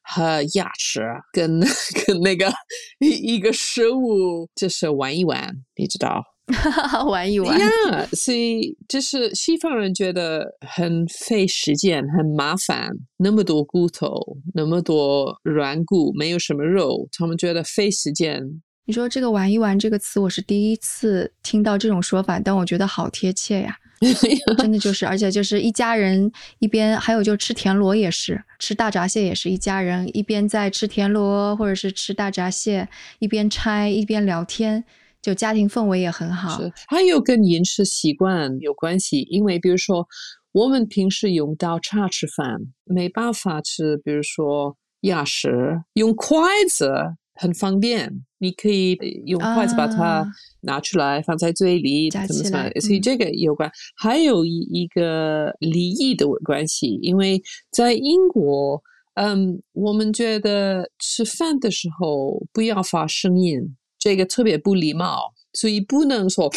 [0.02, 1.00] 和牙齿，
[1.32, 1.60] 跟
[2.06, 2.52] 跟那个
[3.00, 6.22] 一一个食物，就是玩一玩，你知道？
[7.08, 7.58] 玩一玩。
[7.58, 7.66] 呀，
[8.12, 14.20] 所以就是西方人觉得很费时间，很麻烦，那么多骨头，
[14.52, 18.62] 那么多软骨，没有什么肉，他们觉得费时间。
[18.86, 23.74] 你说这个“玩一玩”这个词，我是第一次听到这种说法，但我觉得好贴切呀，
[24.58, 32.86] 真的就是，而且就是一家人一边，还有就吃田螺也是，吃大闸蟹也是一家人一边在吃田螺或者是吃大闸蟹，
[33.20, 34.84] 一边拆一边聊天，
[35.22, 36.60] 就家庭氛围也很好。
[36.60, 40.06] 是，还有跟饮食习惯有关系，因为比如说
[40.52, 46.92] 我们平时用刀叉吃饭，没办法吃，比如说鸭食，用筷子。
[47.34, 50.24] 很方便，你可以用筷子把它
[50.60, 53.70] 拿出来放在嘴里，怎么怎么，所以这个有关。
[53.96, 58.82] 还有一一个礼仪的关系，因为在英国，
[59.14, 66.48] 嗯，我们觉得吃饭的时候不要发声音，这个特别不礼貌，所以不能说，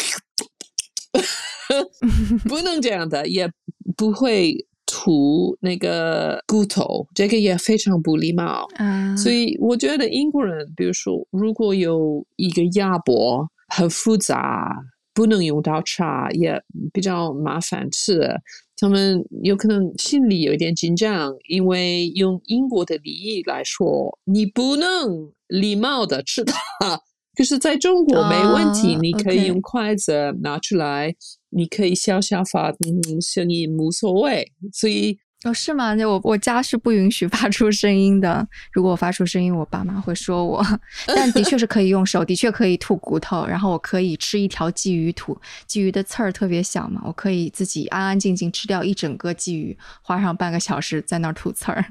[2.48, 3.50] 不能这样的，也
[3.96, 4.66] 不会。
[5.00, 9.16] 吐那个骨头，这个也非常不礼貌啊。
[9.16, 14.74] 所以我觉得英国人，比如说，如果有一个鸭脖很复杂，
[15.14, 16.60] 不能用刀叉，也
[16.92, 18.28] 比较麻烦吃，
[18.76, 26.54] 他们有可能心里有一点紧张，因为用英国的礼仪来说，你不能礼貌的吃它。
[27.38, 31.14] 可是在中国没问题，你可以用筷子拿出来。
[31.50, 32.72] 你可以笑笑发
[33.20, 35.94] 声音无所谓，所以哦是吗？
[35.94, 38.46] 那我我家是不允许发出声音的。
[38.72, 40.64] 如果我发出声音，我爸妈会说我。
[41.06, 45.38] 但的确是可以用手，的确可以吐骨头，然后我可以吃一条鲫鱼吐。
[45.68, 51.84] 鲫鱼的刺儿特别小嘛，我可以自己安安静静吃掉一整个鲫鱼，花上半个小时在那儿吐刺儿。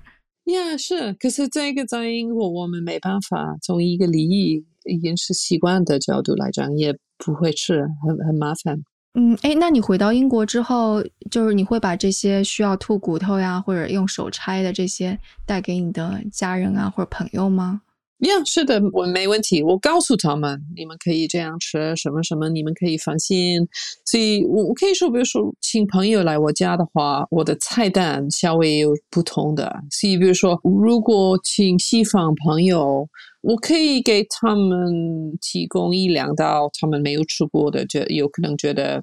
[0.46, 1.14] 呀，是。
[1.14, 4.64] 可是这个在英国我们没办法，从一个礼仪
[5.04, 8.78] 饮食习惯的角度来讲，也不会吃，很很麻烦。
[9.20, 17.82] 嗯，哎，那你回到英国之后，就是你会把这些需要吐骨头呀，或者用手拆的这些带给你的家人啊，或者朋友吗？
[18.20, 19.64] 呀，是的，我没问题。
[19.64, 23.68] 我告诉他们，你们可以这样吃，什么什么，你们可以放心。
[24.06, 29.82] 所以，我我可以说，比如说，请朋友来我家的话，我的菜单稍微有不同的。
[29.90, 33.10] 所以，比如说，如果请西方朋友。
[33.48, 39.02] 我可以给他们提供一两道他们没有吃过的，就有可能觉得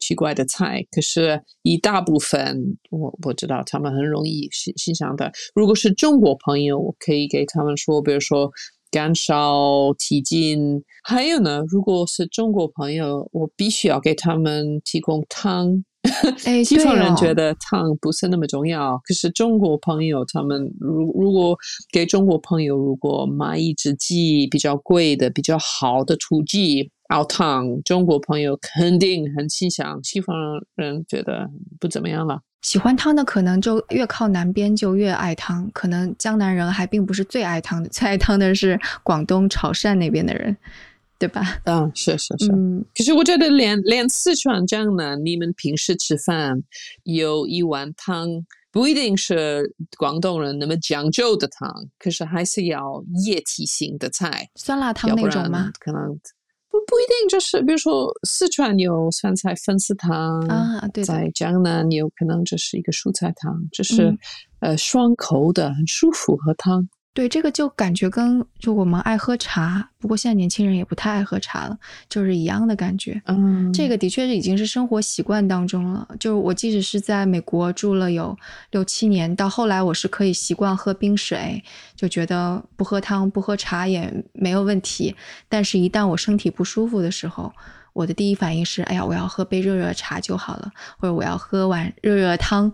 [0.00, 0.84] 奇怪的菜。
[0.90, 5.30] 可是，一大部分我我知道他们很容易欣欣赏的。
[5.54, 8.50] 如果是中国朋友，我可以给他们说，比如说
[8.90, 10.82] 干烧蹄筋。
[11.04, 15.84] 还有呢，如果是中国朋友，我必须要给他们提供汤。
[16.44, 21.56] 哎，西方人觉得汤不是那么重要，可是中国朋友他们如如果
[21.92, 30.36] 给中国朋友如果买一只鸡比较贵的、比较好的土鸡熬汤，中国朋友肯定很欣赏，西方
[30.74, 31.48] 人觉得
[31.80, 32.40] 不怎么样了。
[32.62, 40.56] 喜欢汤的可能就越靠南边就越爱汤，可能江南人还并不是最爱汤的，最爱汤的是广东潮汕那边的人，
[41.24, 41.58] 对吧？
[41.64, 42.52] 嗯，是是是。
[42.52, 46.62] 嗯，可是我觉得连连四川江南，你们平时吃饭
[47.04, 48.28] 有一碗汤，
[48.70, 54.50] 不一定是广东人那么讲究的汤，可是还是要液体型的菜。
[54.56, 55.72] 酸辣汤那种吗？
[55.80, 56.08] 可能
[56.68, 64.18] 不不一定，就是比如说四川有酸菜粉丝汤啊对的在江南有可能这是一个蔬菜汤，就是、嗯
[64.60, 66.86] 呃双口的，很舒服喝汤。
[67.14, 73.22] 对，这个就感觉跟就我们爱喝茶，不过现在年轻人也不太爱喝茶了，就是一样的感觉。
[73.26, 76.06] 嗯，这个的确是已经是生活习惯当中了。
[76.18, 78.36] 就是我即使是在美国住了有
[78.72, 81.62] 六七年，到后来我是可以习惯喝冰水，
[81.94, 85.14] 就觉得不喝汤不喝茶也没有问题。
[85.48, 87.52] 但是，一旦我身体不舒服的时候，
[87.94, 92.70] 我的第一反应是，哎呀，我要喝杯热热茶就好了，或者我要喝碗热热汤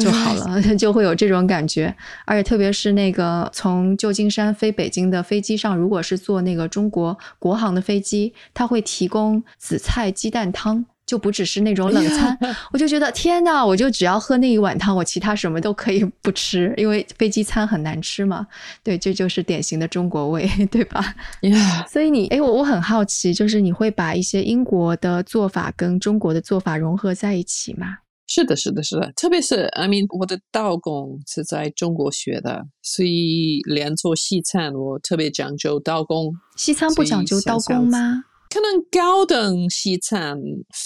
[0.00, 1.94] 就好了， 就会有这种感觉。
[2.24, 10.86] 而且特别是那个从旧金山飞北京的飞机上，如果是坐那个中国国航的飞机，它会提供紫菜鸡蛋汤。
[11.12, 12.38] 就不只是那种冷餐，
[12.72, 18.46] 我就觉得天呐，我就只要喝那一碗汤，我其他什么都可以不吃，因为飞机餐很难吃嘛。
[18.82, 21.14] 对，这就是典型的中国味， 对吧？
[21.42, 27.98] 呀，所以你，哎，我我很好奇，就是你会把一些英国的做法跟中国的做法融合在一起吗？
[28.26, 36.32] 是的，是的，是的，特别是 I mean，我的刀工是在中国学的，所以连做西餐我特别讲究刀工。
[36.56, 38.24] 西餐不讲究刀工吗？
[38.52, 40.38] 可能高等西餐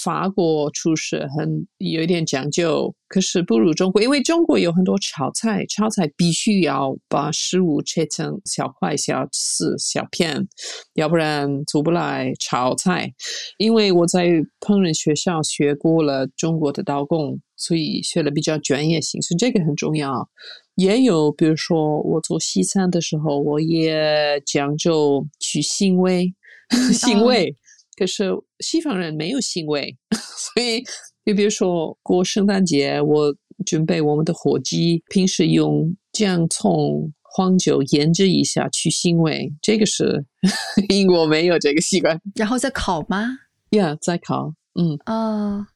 [0.04, 10.46] 法国厨师很有一点讲究，可是不如中国，因为中国有很多炒菜，炒菜必须要把食物切成小块、小丝、小片，
[10.94, 13.12] 要不然做不来炒菜。
[13.58, 14.28] 因为我在
[14.60, 20.28] 烹饪学校学过了中国的刀工，所以学了比较专业性，所以这个很重要。
[20.76, 26.32] 也有，比如说我做西餐的时候，我也讲究去腥味。
[26.92, 27.54] 腥味，
[27.96, 30.82] 可是西方人没有腥味， 所以
[31.24, 40.24] 就比如说过圣诞节，我准备我们的火鸡，平时用姜、葱、黄酒腌制一下去腥味，这个是
[40.90, 42.20] 英国没有这个习惯。
[42.34, 43.38] 然后再烤吗？
[43.70, 45.66] 呀，再烤，嗯啊、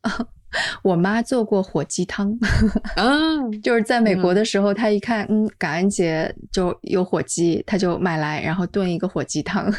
[0.82, 2.38] 我妈做过火鸡汤，
[2.96, 9.72] 啊，就是在美国的时候，她一看，嗯，感恩节就有火鸡，她就买来，然后炖一个火鸡汤，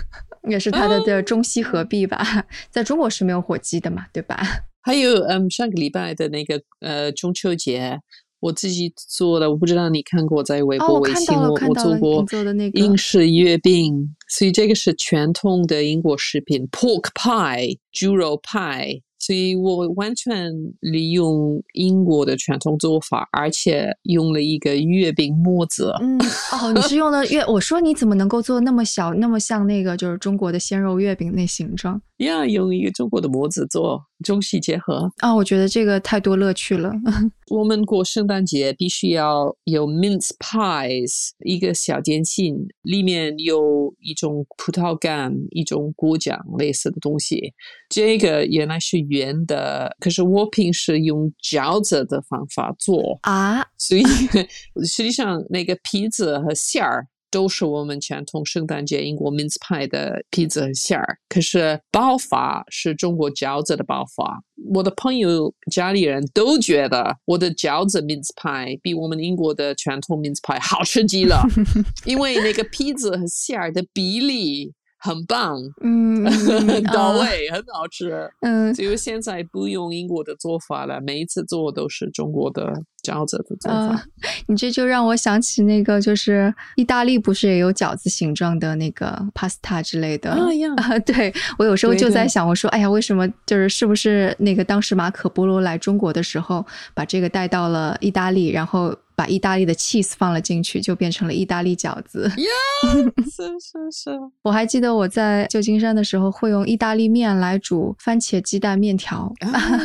[0.50, 2.46] 也是它的的中西合璧吧。
[2.70, 4.40] 在中国是没有火鸡的嘛，对吧？
[4.82, 8.00] 还有嗯，上个礼拜的那个呃中秋节。
[8.42, 25.94] 我自己做的，我不知道你看过在微哦，博、微信，我看到过你做的那个英式月饼，所以这个是传统的英国食品，pork pie 猪肉派，所以我完全利用英国的传统做法，而且用了一个月饼模子。
[26.02, 26.20] 嗯，
[26.52, 32.02] 哦，你是用的月，我说你怎么能够做那么小，那么像那个就是中国的鲜肉月饼那形状？
[32.18, 35.12] 呀，用一个中国的模子做中西结合。
[35.18, 36.92] 啊、我觉得这个太多乐趣了。
[37.50, 47.54] 我们过圣诞节必须要有 mince pies，一个小点心，里面有一种葡萄干，一种果酱类似的东西。
[47.90, 54.04] 这个原来是圆的，可是我平时用饺子的方法做，啊，所以
[54.86, 57.08] 实际上那个皮子和馅儿。
[57.32, 64.44] 都是我们传统圣诞节英国 mince pie 的披子和馅儿，可是包法是中国饺子的包法。
[64.74, 71.42] 我的朋友家里人都觉得我的饺子 mince pie 比我们英国的传统 mince pie 好吃极了，
[72.06, 74.72] 因为那个披子和馅儿的比例
[75.04, 78.30] 很棒，嗯， 很到啊位，很好吃。
[78.42, 82.72] 嗯，所以现在不用英国的做法了，每一次做都是中国的
[83.04, 83.78] 饺子的做法。
[83.96, 84.04] 啊，
[84.48, 91.00] 你这就让我想起那个，就是意大利不是也有饺子形状的那个 pasta 之类的啊呀啊？
[91.00, 98.96] 对我有时候就在想，我说，哎呀，为什么就是是不是那个当时马可波罗来中国的时候，把这个带到了意大利，然后。
[99.16, 102.24] 把意大利的 cheese 放了进去，就变成了意大利饺子。
[102.24, 102.94] 呀，
[103.26, 104.20] 是是是。
[104.44, 109.32] 我还记得我在旧金山的时候，会用意大利面来煮番茄鸡蛋面条。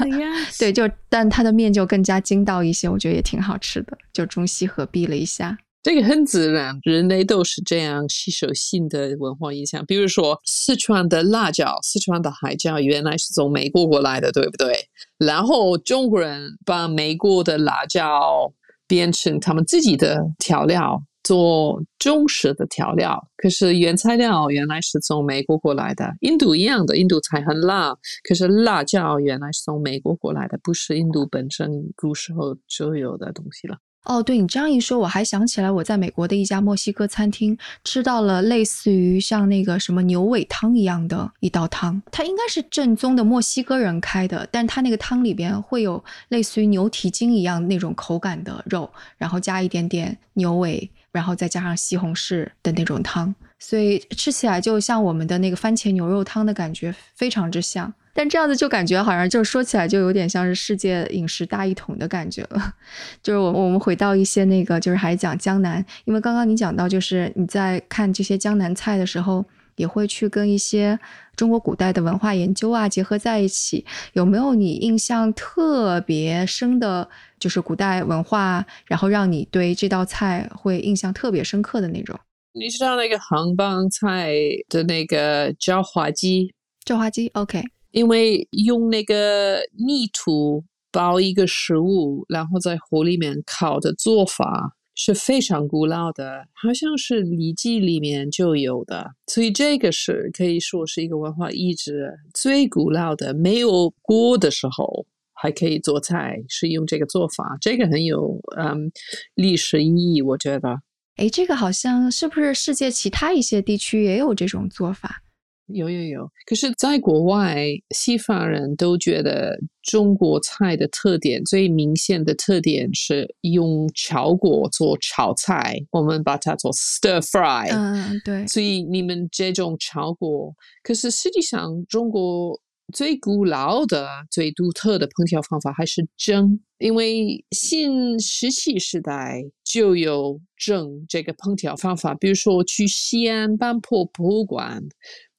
[0.58, 5.56] 对，就但它的面就更加筋道一些，我觉得也挺好吃的，就中西合璧了一下。
[5.82, 9.86] 这个很自然，人类都是这样吸收新的文化影响。
[9.86, 14.74] 比如说，四川的辣椒、四川的海椒原来是从美国过来的，对不对？
[15.18, 18.52] 然后中国人把美国的辣椒
[18.86, 23.20] 变成他们自己的调料，做中式的调料。
[23.36, 26.12] 可是原材料原来是从美国过来的。
[26.20, 27.94] 印度一样的，印度菜很辣，
[28.28, 33.76] 可是辣椒原来是从美国过来的，不是印度本身古时候就有的东西了。
[34.06, 48.88] 哦，对你这样一说，我还想起来我在美国的一家墨西哥餐厅吃到了类似于像那个什么牛尾汤一样的一道汤，它应该是正宗的墨西哥人开的，但它那个汤里边会有类似于牛蹄筋一样那种口感的肉，
[49.18, 57.92] 然后加一点点牛尾，然后再加上西红柿的那种汤，所以吃起来就像我们的那个番茄牛肉汤的感觉，非常之像。
[58.16, 62.74] 但这样子就感觉好像就说起来就有点像是世界饮食大一统的感觉了。
[63.22, 69.44] 就是我我们回到一些那个就是还讲江南，因为刚刚你讲到就是你在看这些江南菜的时候，
[69.76, 70.98] 也会去跟一些
[71.36, 73.84] 中国古代的文化研究啊结合在一起。
[74.14, 77.06] 有没有你印象特别深的，
[77.38, 82.18] 就是古代文化，然后让你对这道菜会印象特别深刻的那种？
[82.54, 84.32] 你知道那个杭帮菜
[84.70, 86.54] 的那个叫花鸡？
[86.82, 87.62] 叫花鸡，OK。
[87.96, 103.32] 因为用那个泥土包一个食物，然后在火里面烤的做法是非常古老的，好像是《礼记》里面就有的，所以这个是可以说是一个文化遗址最古老的。
[103.32, 108.92] 没有锅的时候还可以做菜，是用这个做法，这个很有嗯
[109.34, 110.82] 历史意义，我觉得。
[111.16, 115.22] 哎，这个好像是不是世界其他一些地区也有这种做法？
[115.68, 127.68] 有有有，可是，在国外，西方人都觉得中国菜的特点最明显的特点是用炒果做炒菜，我们把它做 stir fry。
[127.72, 128.46] 嗯，对。
[128.46, 130.54] 所以你们这种炒果，
[130.84, 132.60] 可是实际上中国
[132.92, 142.14] 最古老的、最独特的烹调方法还是蒸，因为新石器时代就有蒸这个烹调方法。
[142.14, 144.80] 比如说去西安半坡博物馆。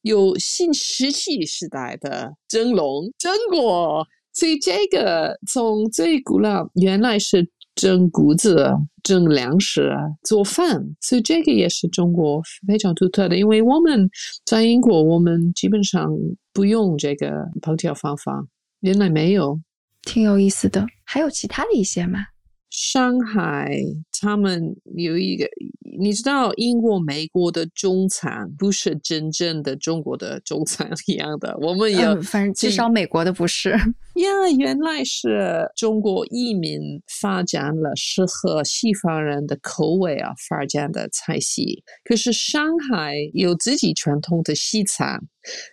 [0.08, 8.68] 有新石器时代的蒸笼蒸锅，所以这个从最古老原来是蒸谷子、
[9.04, 9.92] 蒸粮食、
[10.24, 13.38] 做饭，所以这个也是中国非常独特的。
[13.38, 14.10] 因为我们
[14.46, 16.10] 在英国，我们基本上
[16.52, 17.30] 不用这个
[17.62, 18.44] 烹调方法，
[18.80, 19.60] 原来没有，
[20.02, 20.86] 挺有意思的。
[21.04, 22.20] 还有其他的一些吗？
[22.70, 23.80] 上海，
[24.20, 25.48] 他们有一个，
[26.00, 31.58] 你知道，英国、美国的中餐不是真正的中国的中餐一样的。
[31.60, 33.72] 我们有，反正至少美国的不是。
[34.16, 36.80] 呀，原来是中国移民
[37.22, 41.84] 发展了适合西方人的口味啊，发展的菜系。
[42.04, 45.20] 可是上海有自己传统的西餐，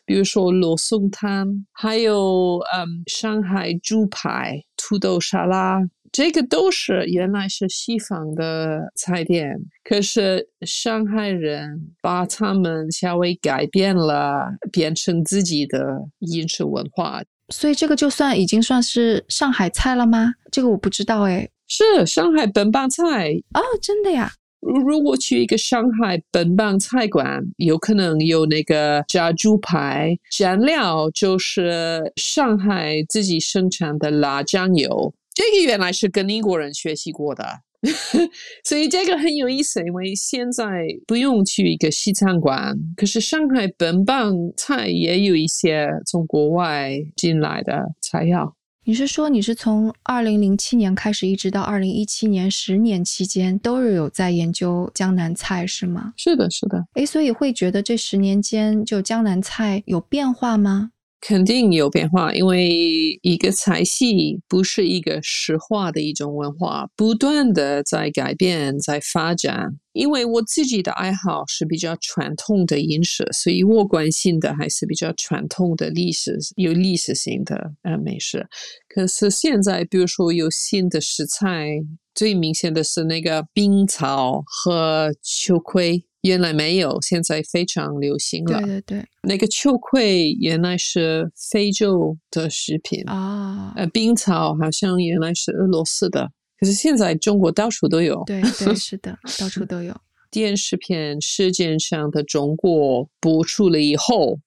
[0.04, 5.80] 比如说罗宋汤，还有嗯，上海猪排、土豆沙拉。
[6.14, 15.80] 这个都是原来是西方的菜店，可是上海人把他们稍微改变了，变成自己的
[16.20, 17.20] 饮食文化。
[17.52, 20.34] 所以这个就算已经算是上海菜了吗？
[20.52, 21.48] 这个我不知道哎。
[21.66, 24.30] 是上海本帮菜哦，真的呀。
[24.60, 35.12] 如果去一个上海本帮菜馆，有可能有那个炸猪排，蘸料就是上海自己生产的辣酱油。
[35.34, 37.44] 这个原来是跟英国人学习过的，
[38.64, 39.80] 所以这个很有意思。
[39.84, 48.54] 因为现在不用去一个西餐馆，可是上海本帮菜也有一些从国外进来的材料。
[48.86, 56.12] 你是说你是从二零零七年开始，一直到二零一七年十年期间，都是有在研究江南菜是吗？
[56.18, 56.84] 是的，是的。
[56.92, 60.90] 诶，所以会觉得这十年间就江南菜有变化吗？
[61.26, 69.74] 肯定有变化，因为一个菜系不是一个石化的一种文化，不断的在改变、在发展。
[69.94, 78.46] 因为我自己的爱好是比较传统的饮食，所以我关心的还是比较传统的历史、有历史性的呃美食。
[78.88, 81.70] 可是现在，比如说有新的食材，
[82.14, 86.04] 最明显的是那个冰草和秋葵。
[86.24, 88.58] 原来没有，现在非常流行了。
[88.60, 99.94] 对对对，那个秋葵原来是非洲的食品啊，呃，冰草好像原来是俄罗斯的，可是现在中国到处都有，对对， 是的，到处都有。
[100.30, 104.38] 电视片《世界上的中国》播出了以后，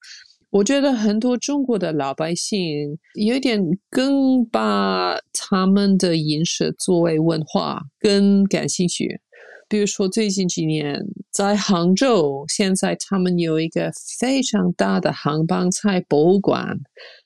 [0.49, 3.61] 我觉得很多中国的老百姓有点
[3.91, 9.21] 更把他们的饮食作为文化更感兴趣。
[9.69, 10.97] 比如说，最近几年
[11.31, 16.79] 在杭州，现在他们有一个非常大的杭帮菜博物馆，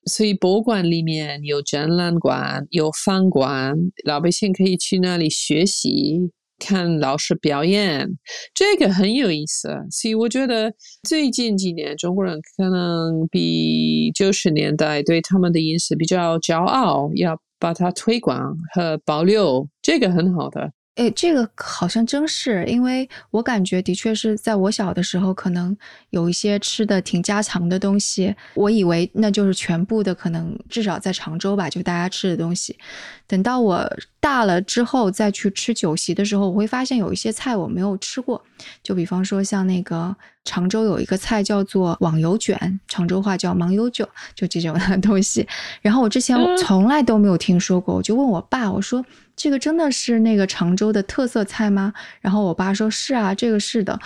[0.05, 3.75] 所以博物馆里面有展览馆、有饭馆，
[4.05, 8.09] 老百姓可以去那里学习、看老师表演，
[8.55, 9.69] 这个很有意思。
[9.91, 10.73] 所以我觉得
[11.07, 20.71] 最近几年中国人可能比九十年代对他们的饮食比较骄傲，要把它推广和保留，这个很好的。
[21.01, 25.75] 哎，这个好像真是，因为我感觉的确是在我小的时候，可能
[26.11, 32.77] 有一些吃的挺家常的东西，我以为那就是全部的，可能至少在常州吧，就大家吃的东西。
[33.25, 38.39] 等到我大了之后再去吃酒席的时候，我会发现有一些菜我没有吃过，
[38.83, 45.47] 就比方说像那个常州有一个菜叫做网油卷，常州话叫盲油卷，就这种东西。
[45.81, 49.05] 然后我之前从来都没有听说过，我就问我爸，我说。
[49.33, 51.91] 这个真的是那个常州的特色菜吗？
[52.19, 53.99] 然后我爸说是啊，这个是的，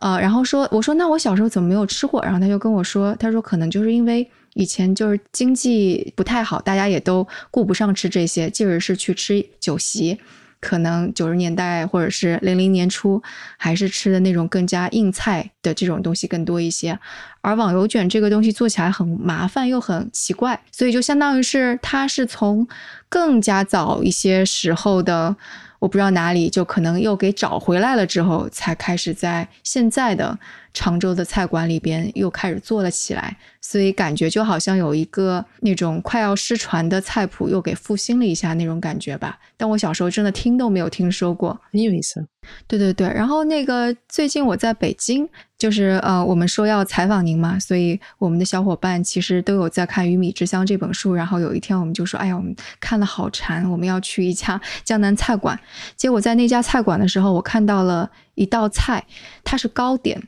[0.00, 2.22] 呃，然后说我说那我小时候怎么没有吃过？
[2.22, 10.18] 然后他就跟我说，他说可能就是因为以前就是经济不太好，大家也都顾不上吃这些，即使是去吃酒席。
[10.60, 13.22] 可能九十年代或者是零零年初，
[13.56, 16.98] 还是吃的那种更加硬菜的这种东西更多一些。
[17.40, 22.66] 而网油卷这个东西做起来很麻烦又很奇怪，所以就相当于是它是从
[23.08, 25.36] 更加早一些时候的，
[25.78, 30.38] 我不知道哪里就可能又给找回来了之后，才开始在现在的。
[30.74, 39.36] 常州的菜馆里边又开始做了起来，所以感觉就好像有一个那种快要失传的菜谱又给复兴了一下那种感觉吧。
[39.56, 42.24] 但我小时候真的听都没有听说过，很有意思。
[42.68, 51.12] 对对对，然后那个最近我在北京，就是呃，我们说要采访您嘛，所以我们的小伙伴其实都有在看《鱼米之乡》这本书。
[51.12, 55.58] 然后有一天我们就说，哎呀，我们看了好馋，我们要去一家江南菜馆。
[55.96, 59.04] 结果在那家菜馆的时候，我看到了一道菜，
[59.42, 60.22] 它是糕点。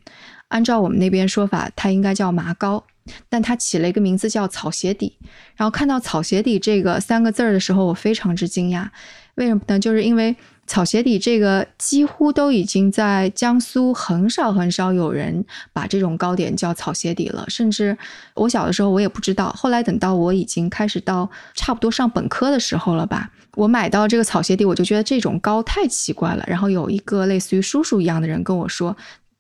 [0.48, 2.82] 按照我们那边说法，它应该叫麻糕，
[3.28, 5.16] 但它起了一个名字叫草鞋底。
[5.54, 8.88] 然后看到草鞋底这个三个字儿的时候，我非常之惊讶。
[9.36, 9.78] 为什么呢？
[9.78, 10.34] 就是因为
[10.70, 17.44] 草鞋底这个几乎都已经在江苏很少很少有人把这种糕点叫草鞋底了。
[17.48, 17.98] 甚至
[18.34, 26.44] 我小的时候我也不知道，后来等到我已经开始到差不多上本科的时候了吧，我买到这个草鞋底，我就觉得这种糕太奇怪了。
[26.46, 28.96] 然后有一个类似于叔叔一样的人跟我说。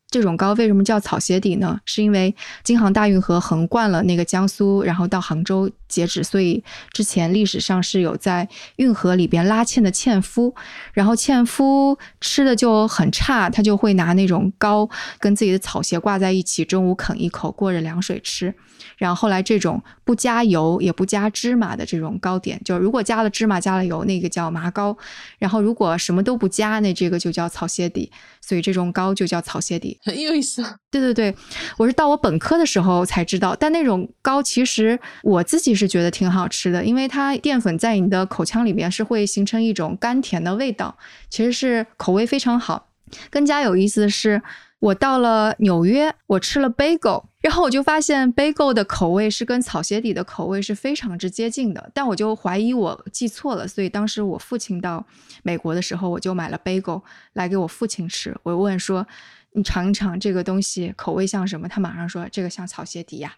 [0.08, 1.78] 这种糕为什么叫草鞋底呢？
[1.84, 10.54] 是因为京杭大运河横贯了那个江苏，然后到杭州截止，所以之前历史上是有在运河里边拉纤的纤夫，
[10.94, 14.88] 然后纤夫吃的就很差，他就会拿那种糕
[15.18, 18.54] 跟自己的草鞋挂在一起，中午啃一口，过着凉水吃。
[18.96, 24.94] 然后后来这种不加油也不加芝麻的这种糕点，就如果加了芝麻加了油，那个叫麻糕；
[25.38, 28.10] 然后如果什么都不加，那这个就叫草鞋底。
[28.42, 30.64] 所以这种糕就叫草鞋底，很有意思。
[30.90, 31.32] 对对对，
[31.76, 40.96] 我是到我本科的时候才知道，但那种糕其实我自己是觉得挺好吃的，因为它淀粉在你的口腔里边是会形成一种甘甜的味道，
[41.28, 42.88] 其实是口味非常好。
[43.30, 44.42] 更加有意思的是。
[44.80, 55.04] 我到了纽约，我吃了 bagel，然后我就发现 bagel 的口味是跟草鞋底的口味是非常之接近的，但我就怀疑我记错了，所以当时我父亲到
[55.42, 57.02] 美国的时候，我就买了 bagel
[57.34, 58.34] 来给我父亲吃。
[58.42, 59.06] 我问说
[59.52, 63.34] ：“你尝一尝这个东西口味像什么？”他马上说：“这个像草鞋底呀。”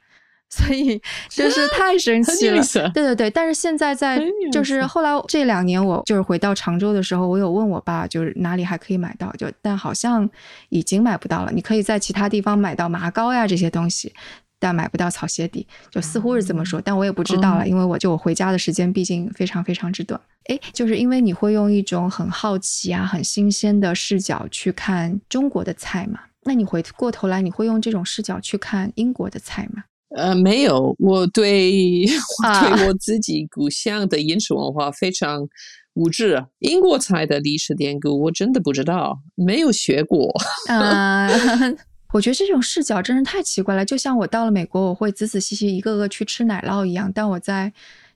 [0.55, 1.01] 所以
[1.31, 3.31] 就是太神奇了，对对对。
[3.31, 4.23] 但是现在在
[4.53, 10.29] 就是后来这两年，我就是回到常州的时候，我有问我爸，就是哪里还可以买到，就但好像
[10.69, 11.53] 已经买不到了。
[11.53, 14.13] 你可以在其他地方买到麻糕呀这些东西，
[14.59, 20.21] 但买不到草鞋底，就似乎是这么说，但我也不知道了，因为我就我回家的时间毕竟非常非常之短。
[20.49, 29.85] 哎，就是因为你会用一种很好奇啊、很新鲜的视角去看中国的菜嘛，那你回过头来，你会用这种视角去看英国的菜吗？
[30.15, 32.05] 呃，没有，我对
[32.45, 35.47] 我对我自己故乡的饮食文化非常
[35.95, 36.45] 无知。
[36.59, 40.33] 英国菜的历史典故我真的不知道，没有学过。
[40.69, 41.29] 啊，
[42.13, 43.85] 我觉得这种视角真是太奇怪了。
[43.85, 47.73] 就像我到了美国，我会仔仔细细一个个去吃奶酪一样，但我在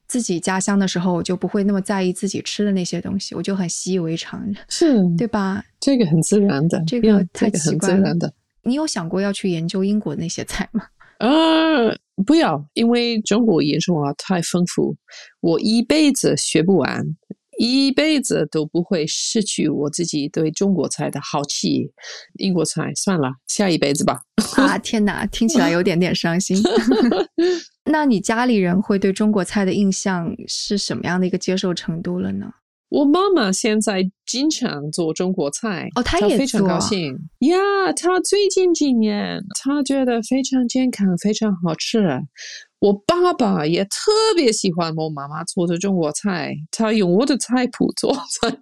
[0.07, 5.65] 自己家乡的时候，我就不会那么在意自己吃的那些东西，我就很习以为常，是对吧？
[5.81, 8.15] 这个很自然的，这个太奇怪了。
[8.63, 10.83] 你有想过要去研究英国那些菜吗？
[11.19, 14.97] 呃，不要，因为中国饮食文化太丰富，
[15.41, 17.05] 我一辈子学不完。
[17.59, 21.91] 一辈子都不会失去我自己对中国菜的好奇。
[22.35, 24.21] 英国菜算了，下一辈子吧。
[24.57, 26.63] 啊，天哪，听起来有点点伤心。
[27.91, 32.53] 那你家里人会对中国菜的印象是什么样的一个接受程度了呢？
[32.89, 37.93] 我妈妈现在经常做中国菜哦，她也非常高兴呀。
[37.95, 42.01] 她最近几年，她觉得非常健康，非常好吃。
[42.79, 48.59] 我爸爸也特别喜欢我妈妈做的中国菜，他用我的菜谱做菜。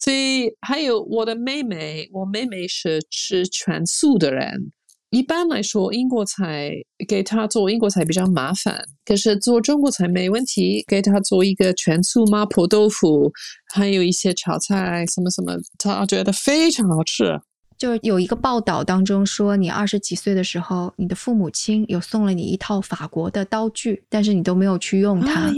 [0.00, 4.72] 所以还有我的妹妹，我妹妹是吃全素的人。
[5.10, 6.72] 一般来说，英国菜
[7.08, 10.84] 给他做英国菜比较麻烦，可是做中国菜没问题。
[10.86, 13.32] 给他做一个全素麻婆豆腐，
[13.72, 17.40] 还有一些炒菜什么什么，他觉得非常好吃。
[17.78, 25.50] 就是有一个报道当中说，你二十几岁的时候，你的父母亲有送了你一套法国的刀具，但是你都没有去用它。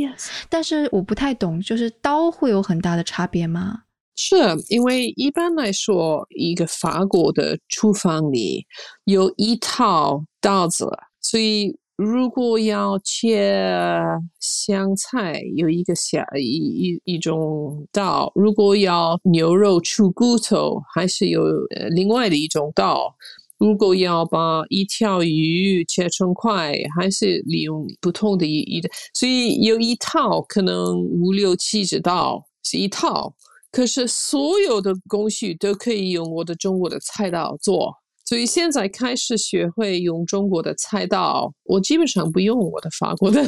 [0.48, 3.80] 但是我不太懂，就是刀会有很大的差别吗？
[4.22, 4.36] 是
[4.68, 8.66] 因为一般来说，一个法国的厨房里
[9.04, 10.86] 有一套刀子，
[11.22, 14.04] 所以如果要切
[14.38, 21.42] 香菜，有一个小一一一种刀；如果要牛肉出骨头，还是有
[21.94, 23.14] 另外的一种刀；
[23.56, 33.34] 如果要把一条鱼切成块，还是利用不同的一一的，所以有一套可能五六七只刀是一套。
[33.70, 37.94] 可是所有的工序都可以用我的中国的菜刀做，
[38.24, 43.42] 所以现在开始学会用中国的菜刀，我基本上不用我的法国的，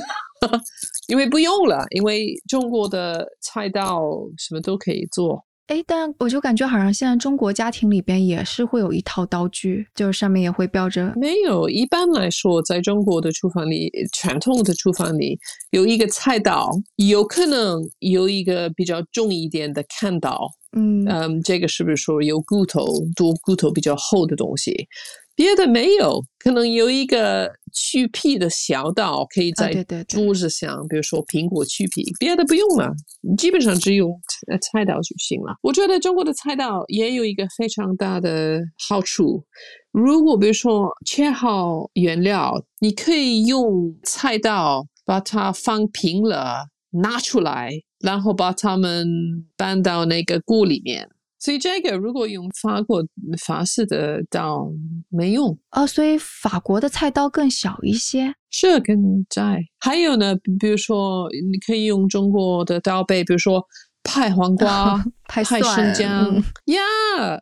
[1.08, 4.00] 因为不用了，因为中国的菜刀
[4.38, 5.44] 什么都可以做。
[5.68, 11.12] 哎，但我就感觉好像现在中国家庭里边也是会有一套刀具，就是上面也会标着。
[11.16, 15.38] 没有，一般来说，在中国的厨房里，传统的厨房里
[15.70, 20.50] 有一个菜刀，有可能有一个比较重一点的砍刀。
[20.74, 24.88] 嗯嗯，这个是不是说有骨头多骨头比较厚的东西？
[25.34, 29.72] 别的没有，可能有一个去皮的小刀，可以在
[30.04, 32.92] 桌子上，比如说苹果去皮，别的不用了，
[33.38, 34.12] 基本上只用
[34.60, 35.56] 菜刀就行了。
[35.62, 39.42] 我觉得中国的菜刀也有一个非常大的好处，
[39.90, 47.70] 如果比如说切好原料，你可以用菜刀把它放平了，拿出来，
[48.00, 49.08] 然后把它们
[49.56, 51.08] 搬到那个锅里面。
[51.42, 53.04] 所以这个如果用法国
[53.44, 54.70] 法式的刀
[55.08, 59.58] 没用哦，所以法国的菜刀更小一些，是更窄。
[59.80, 63.60] 还有呢，比如说你可以用中国的刀背，比如说
[64.04, 66.32] 拍黄瓜、 拍生姜
[66.66, 66.80] 呀。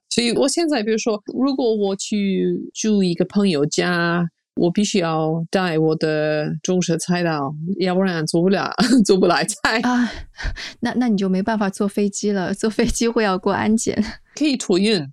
[0.09, 4.26] 所以我现在比如说，如果我去住一个朋友家。
[4.57, 8.70] 我必须要带我的中式菜刀，要不然做不了，
[9.07, 10.11] 做不来菜啊。
[10.80, 14.05] 那那你就没办法坐飞机了，坐飞机会要过安检。
[14.34, 15.07] 可以托运，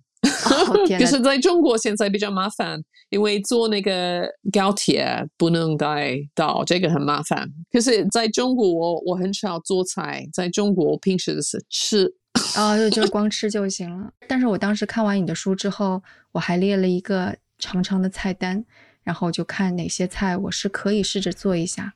[0.87, 7.47] 可是在中国现在比较麻烦，因为坐那个高铁不能带到，这个很麻烦。
[7.71, 12.13] 可是在中国，我我很少做菜，在中国平时是吃，
[12.55, 14.11] 啊，就就是光吃就行了。
[14.27, 16.01] 但是我当时看完你的书之后，
[16.33, 18.65] 我还列了一个长长的菜单。
[19.07, 21.93] 然后就看哪些菜我是可以试着做一下，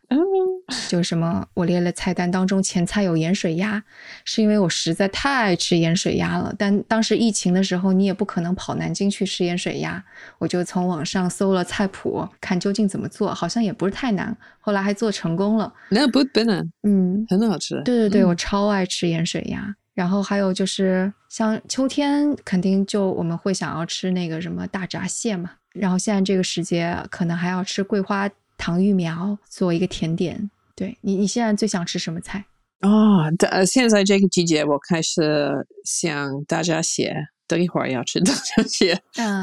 [0.87, 3.83] 就什么我列了菜单当中前菜有盐水鸭，
[4.23, 6.55] 是因为我实在太爱吃盐水鸭了。
[6.57, 10.01] 但当时疫情的时候，你也不可能跑南京去吃盐水鸭，
[10.37, 14.33] 我就从网上搜了菜谱，看究竟怎么做，好像也不是太难。
[14.61, 17.81] 后来还做成功了，那不不难，嗯，很好吃。
[17.83, 19.75] 对对对，我超爱吃盐水鸭。
[19.93, 25.51] 然后还有就是像秋天，肯定就我们会想要吃那个什么大闸蟹嘛。
[25.73, 30.49] 然后现在这个时节，可能还要吃桂花糖芋苗做一个甜点。
[30.75, 32.45] 对你，你现在最想吃什么菜？
[32.81, 35.21] 哦，呃，现在这个季节，我开始
[35.85, 37.15] 想大闸蟹。
[37.47, 38.97] 等一会儿要吃 大闸蟹，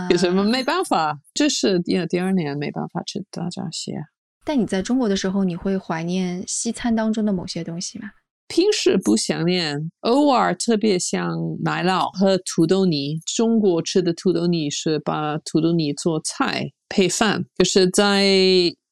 [0.09, 4.03] 可是没办法，这是第第二年没办法吃大闸蟹。
[4.45, 8.11] 但你在中国的时候，你会怀念西餐当中的某些东西吗？
[8.49, 13.21] 平时不想念，偶尔特别想奶酪和土豆泥。
[13.37, 18.25] 中国吃的土豆泥是把土豆泥做菜配饭，可是在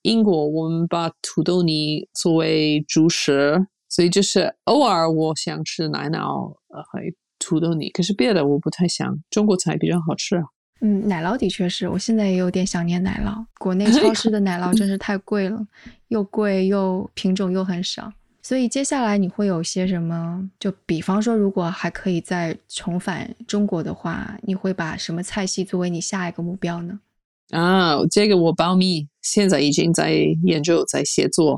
[0.03, 7.01] 英国我们把土豆泥作为主食，所以就是偶尔我想吃奶酪和
[7.39, 9.19] 土豆泥，可是别的我不太想。
[9.31, 10.45] 中国菜比较好吃啊。
[10.83, 13.45] 嗯，奶酪的确是我现在也有点想念奶酪。
[13.59, 15.67] 国内超市的奶酪真是太贵了，
[16.09, 18.13] 又贵又品种又很少。
[18.47, 20.49] 所以接下来你会有些什么？
[20.61, 27.01] 就比方说，如果还可以再重返中国的话，你会把什么菜系作为你下一个目标呢？
[27.51, 30.13] 啊，这个我保密，现在已经在
[30.45, 31.57] 研究，在写作。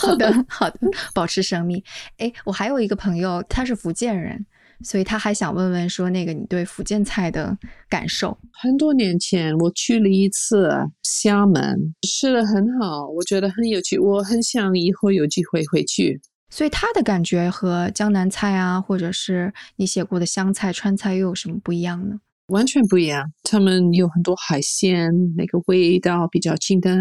[0.00, 0.80] 好的，好的，
[1.14, 1.84] 保持神秘。
[2.18, 4.44] 哎，我还有一个朋友，他是福建人。
[4.84, 7.56] 所以他还想问问说，那个你对福建菜的
[7.88, 8.38] 感受？
[8.52, 10.70] 很多年前我去了一次
[11.02, 16.20] 厦门，吃的很好，我觉得很有趣，我很想以后有机会回去。
[16.50, 22.20] 所以他的感觉和江南菜啊，或者是你写过的湘菜、川菜又有什么不一样呢？
[22.48, 27.00] 完全不一样，他们有很多海鲜，那个味道比较清淡，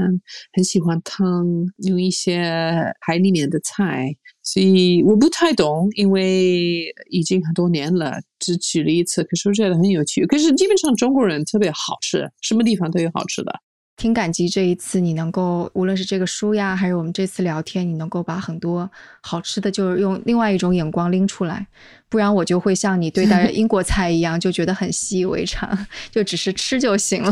[0.53, 1.45] 很喜欢汤，
[1.87, 10.25] 用一些海里面的菜，所以我不太懂，因为已经很多年了，只去了一次，可是我觉得很有趣。
[10.25, 13.53] 可是基本上中国人特别好吃，什么地方都有好吃的。
[13.95, 18.89] 挺感激这一次你能够，无论是这个书呀，还是我们这次聊天，你能够把很多
[19.21, 21.65] 好吃的，就是用另外一种眼光拎出来，
[22.09, 25.69] 不然我就会像你对待 英国菜一样，就觉得很习以为常，
[26.11, 27.31] 就只是吃就行了。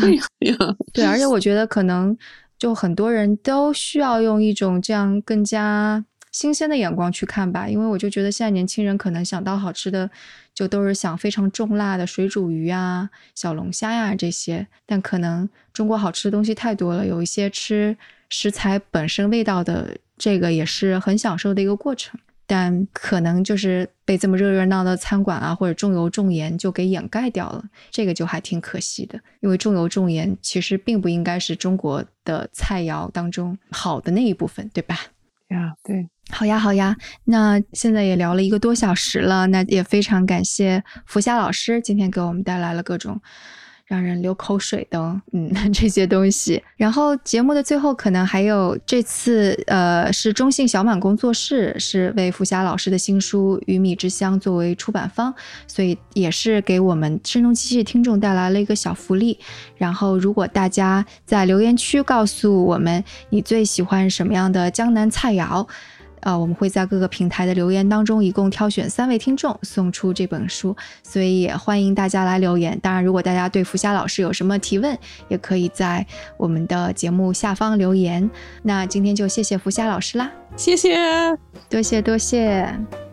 [0.93, 2.15] 对，而且我觉得可能
[2.57, 6.05] 就很多人都需要用一种这样更加。
[6.31, 10.09] 新鲜的眼光去看吧，因为我就觉得现在年轻人可能想到好吃的，
[10.53, 14.65] 就都是想非常重辣的水煮鱼啊、小龙虾呀这些。
[14.85, 17.97] 但可能中国好吃的东西太多了，有一些吃
[18.29, 22.19] 食材本身味道的，这个也是很享受的一个过程。
[22.47, 29.17] 但可能就是被这么热热闹的餐馆啊，或者重油重盐就给掩盖掉了，这个就还挺可惜的。
[29.39, 34.97] 因为重油重盐其实并不应该是中国的菜肴当中好的那一部分，对吧？
[35.51, 36.07] 呀，对。
[36.31, 36.95] 好呀，好呀，
[37.25, 43.21] 那现在也聊了一个多小时了，那也非常感谢福霞老师今天给我们带来了各种。
[43.91, 46.63] 让人流口水的，嗯， 这些东西。
[46.77, 55.33] 然后节目的最后，可能还有这次，呃，是中信小满工作室是为福霞老师的新书《鱼米之乡》作为出版方，
[55.67, 59.37] 所以也是给我们声东击西听众带来了一个小福利。
[59.75, 65.67] 然后，如果大家在留言区告诉我们你最喜欢什么样的江南菜肴。
[66.21, 72.79] 呃，我们会在各个平台的留言当中，一共挑选三位听众送出这本书，所以也欢迎大家来留言。
[72.81, 74.97] 当然，如果大家对福霞老师有什么提问，
[75.27, 76.05] 也可以在
[76.37, 78.29] 我们的节目下方留言。
[78.63, 80.97] 那今天就谢谢福霞老师啦，谢谢，
[81.69, 83.10] 多谢多谢。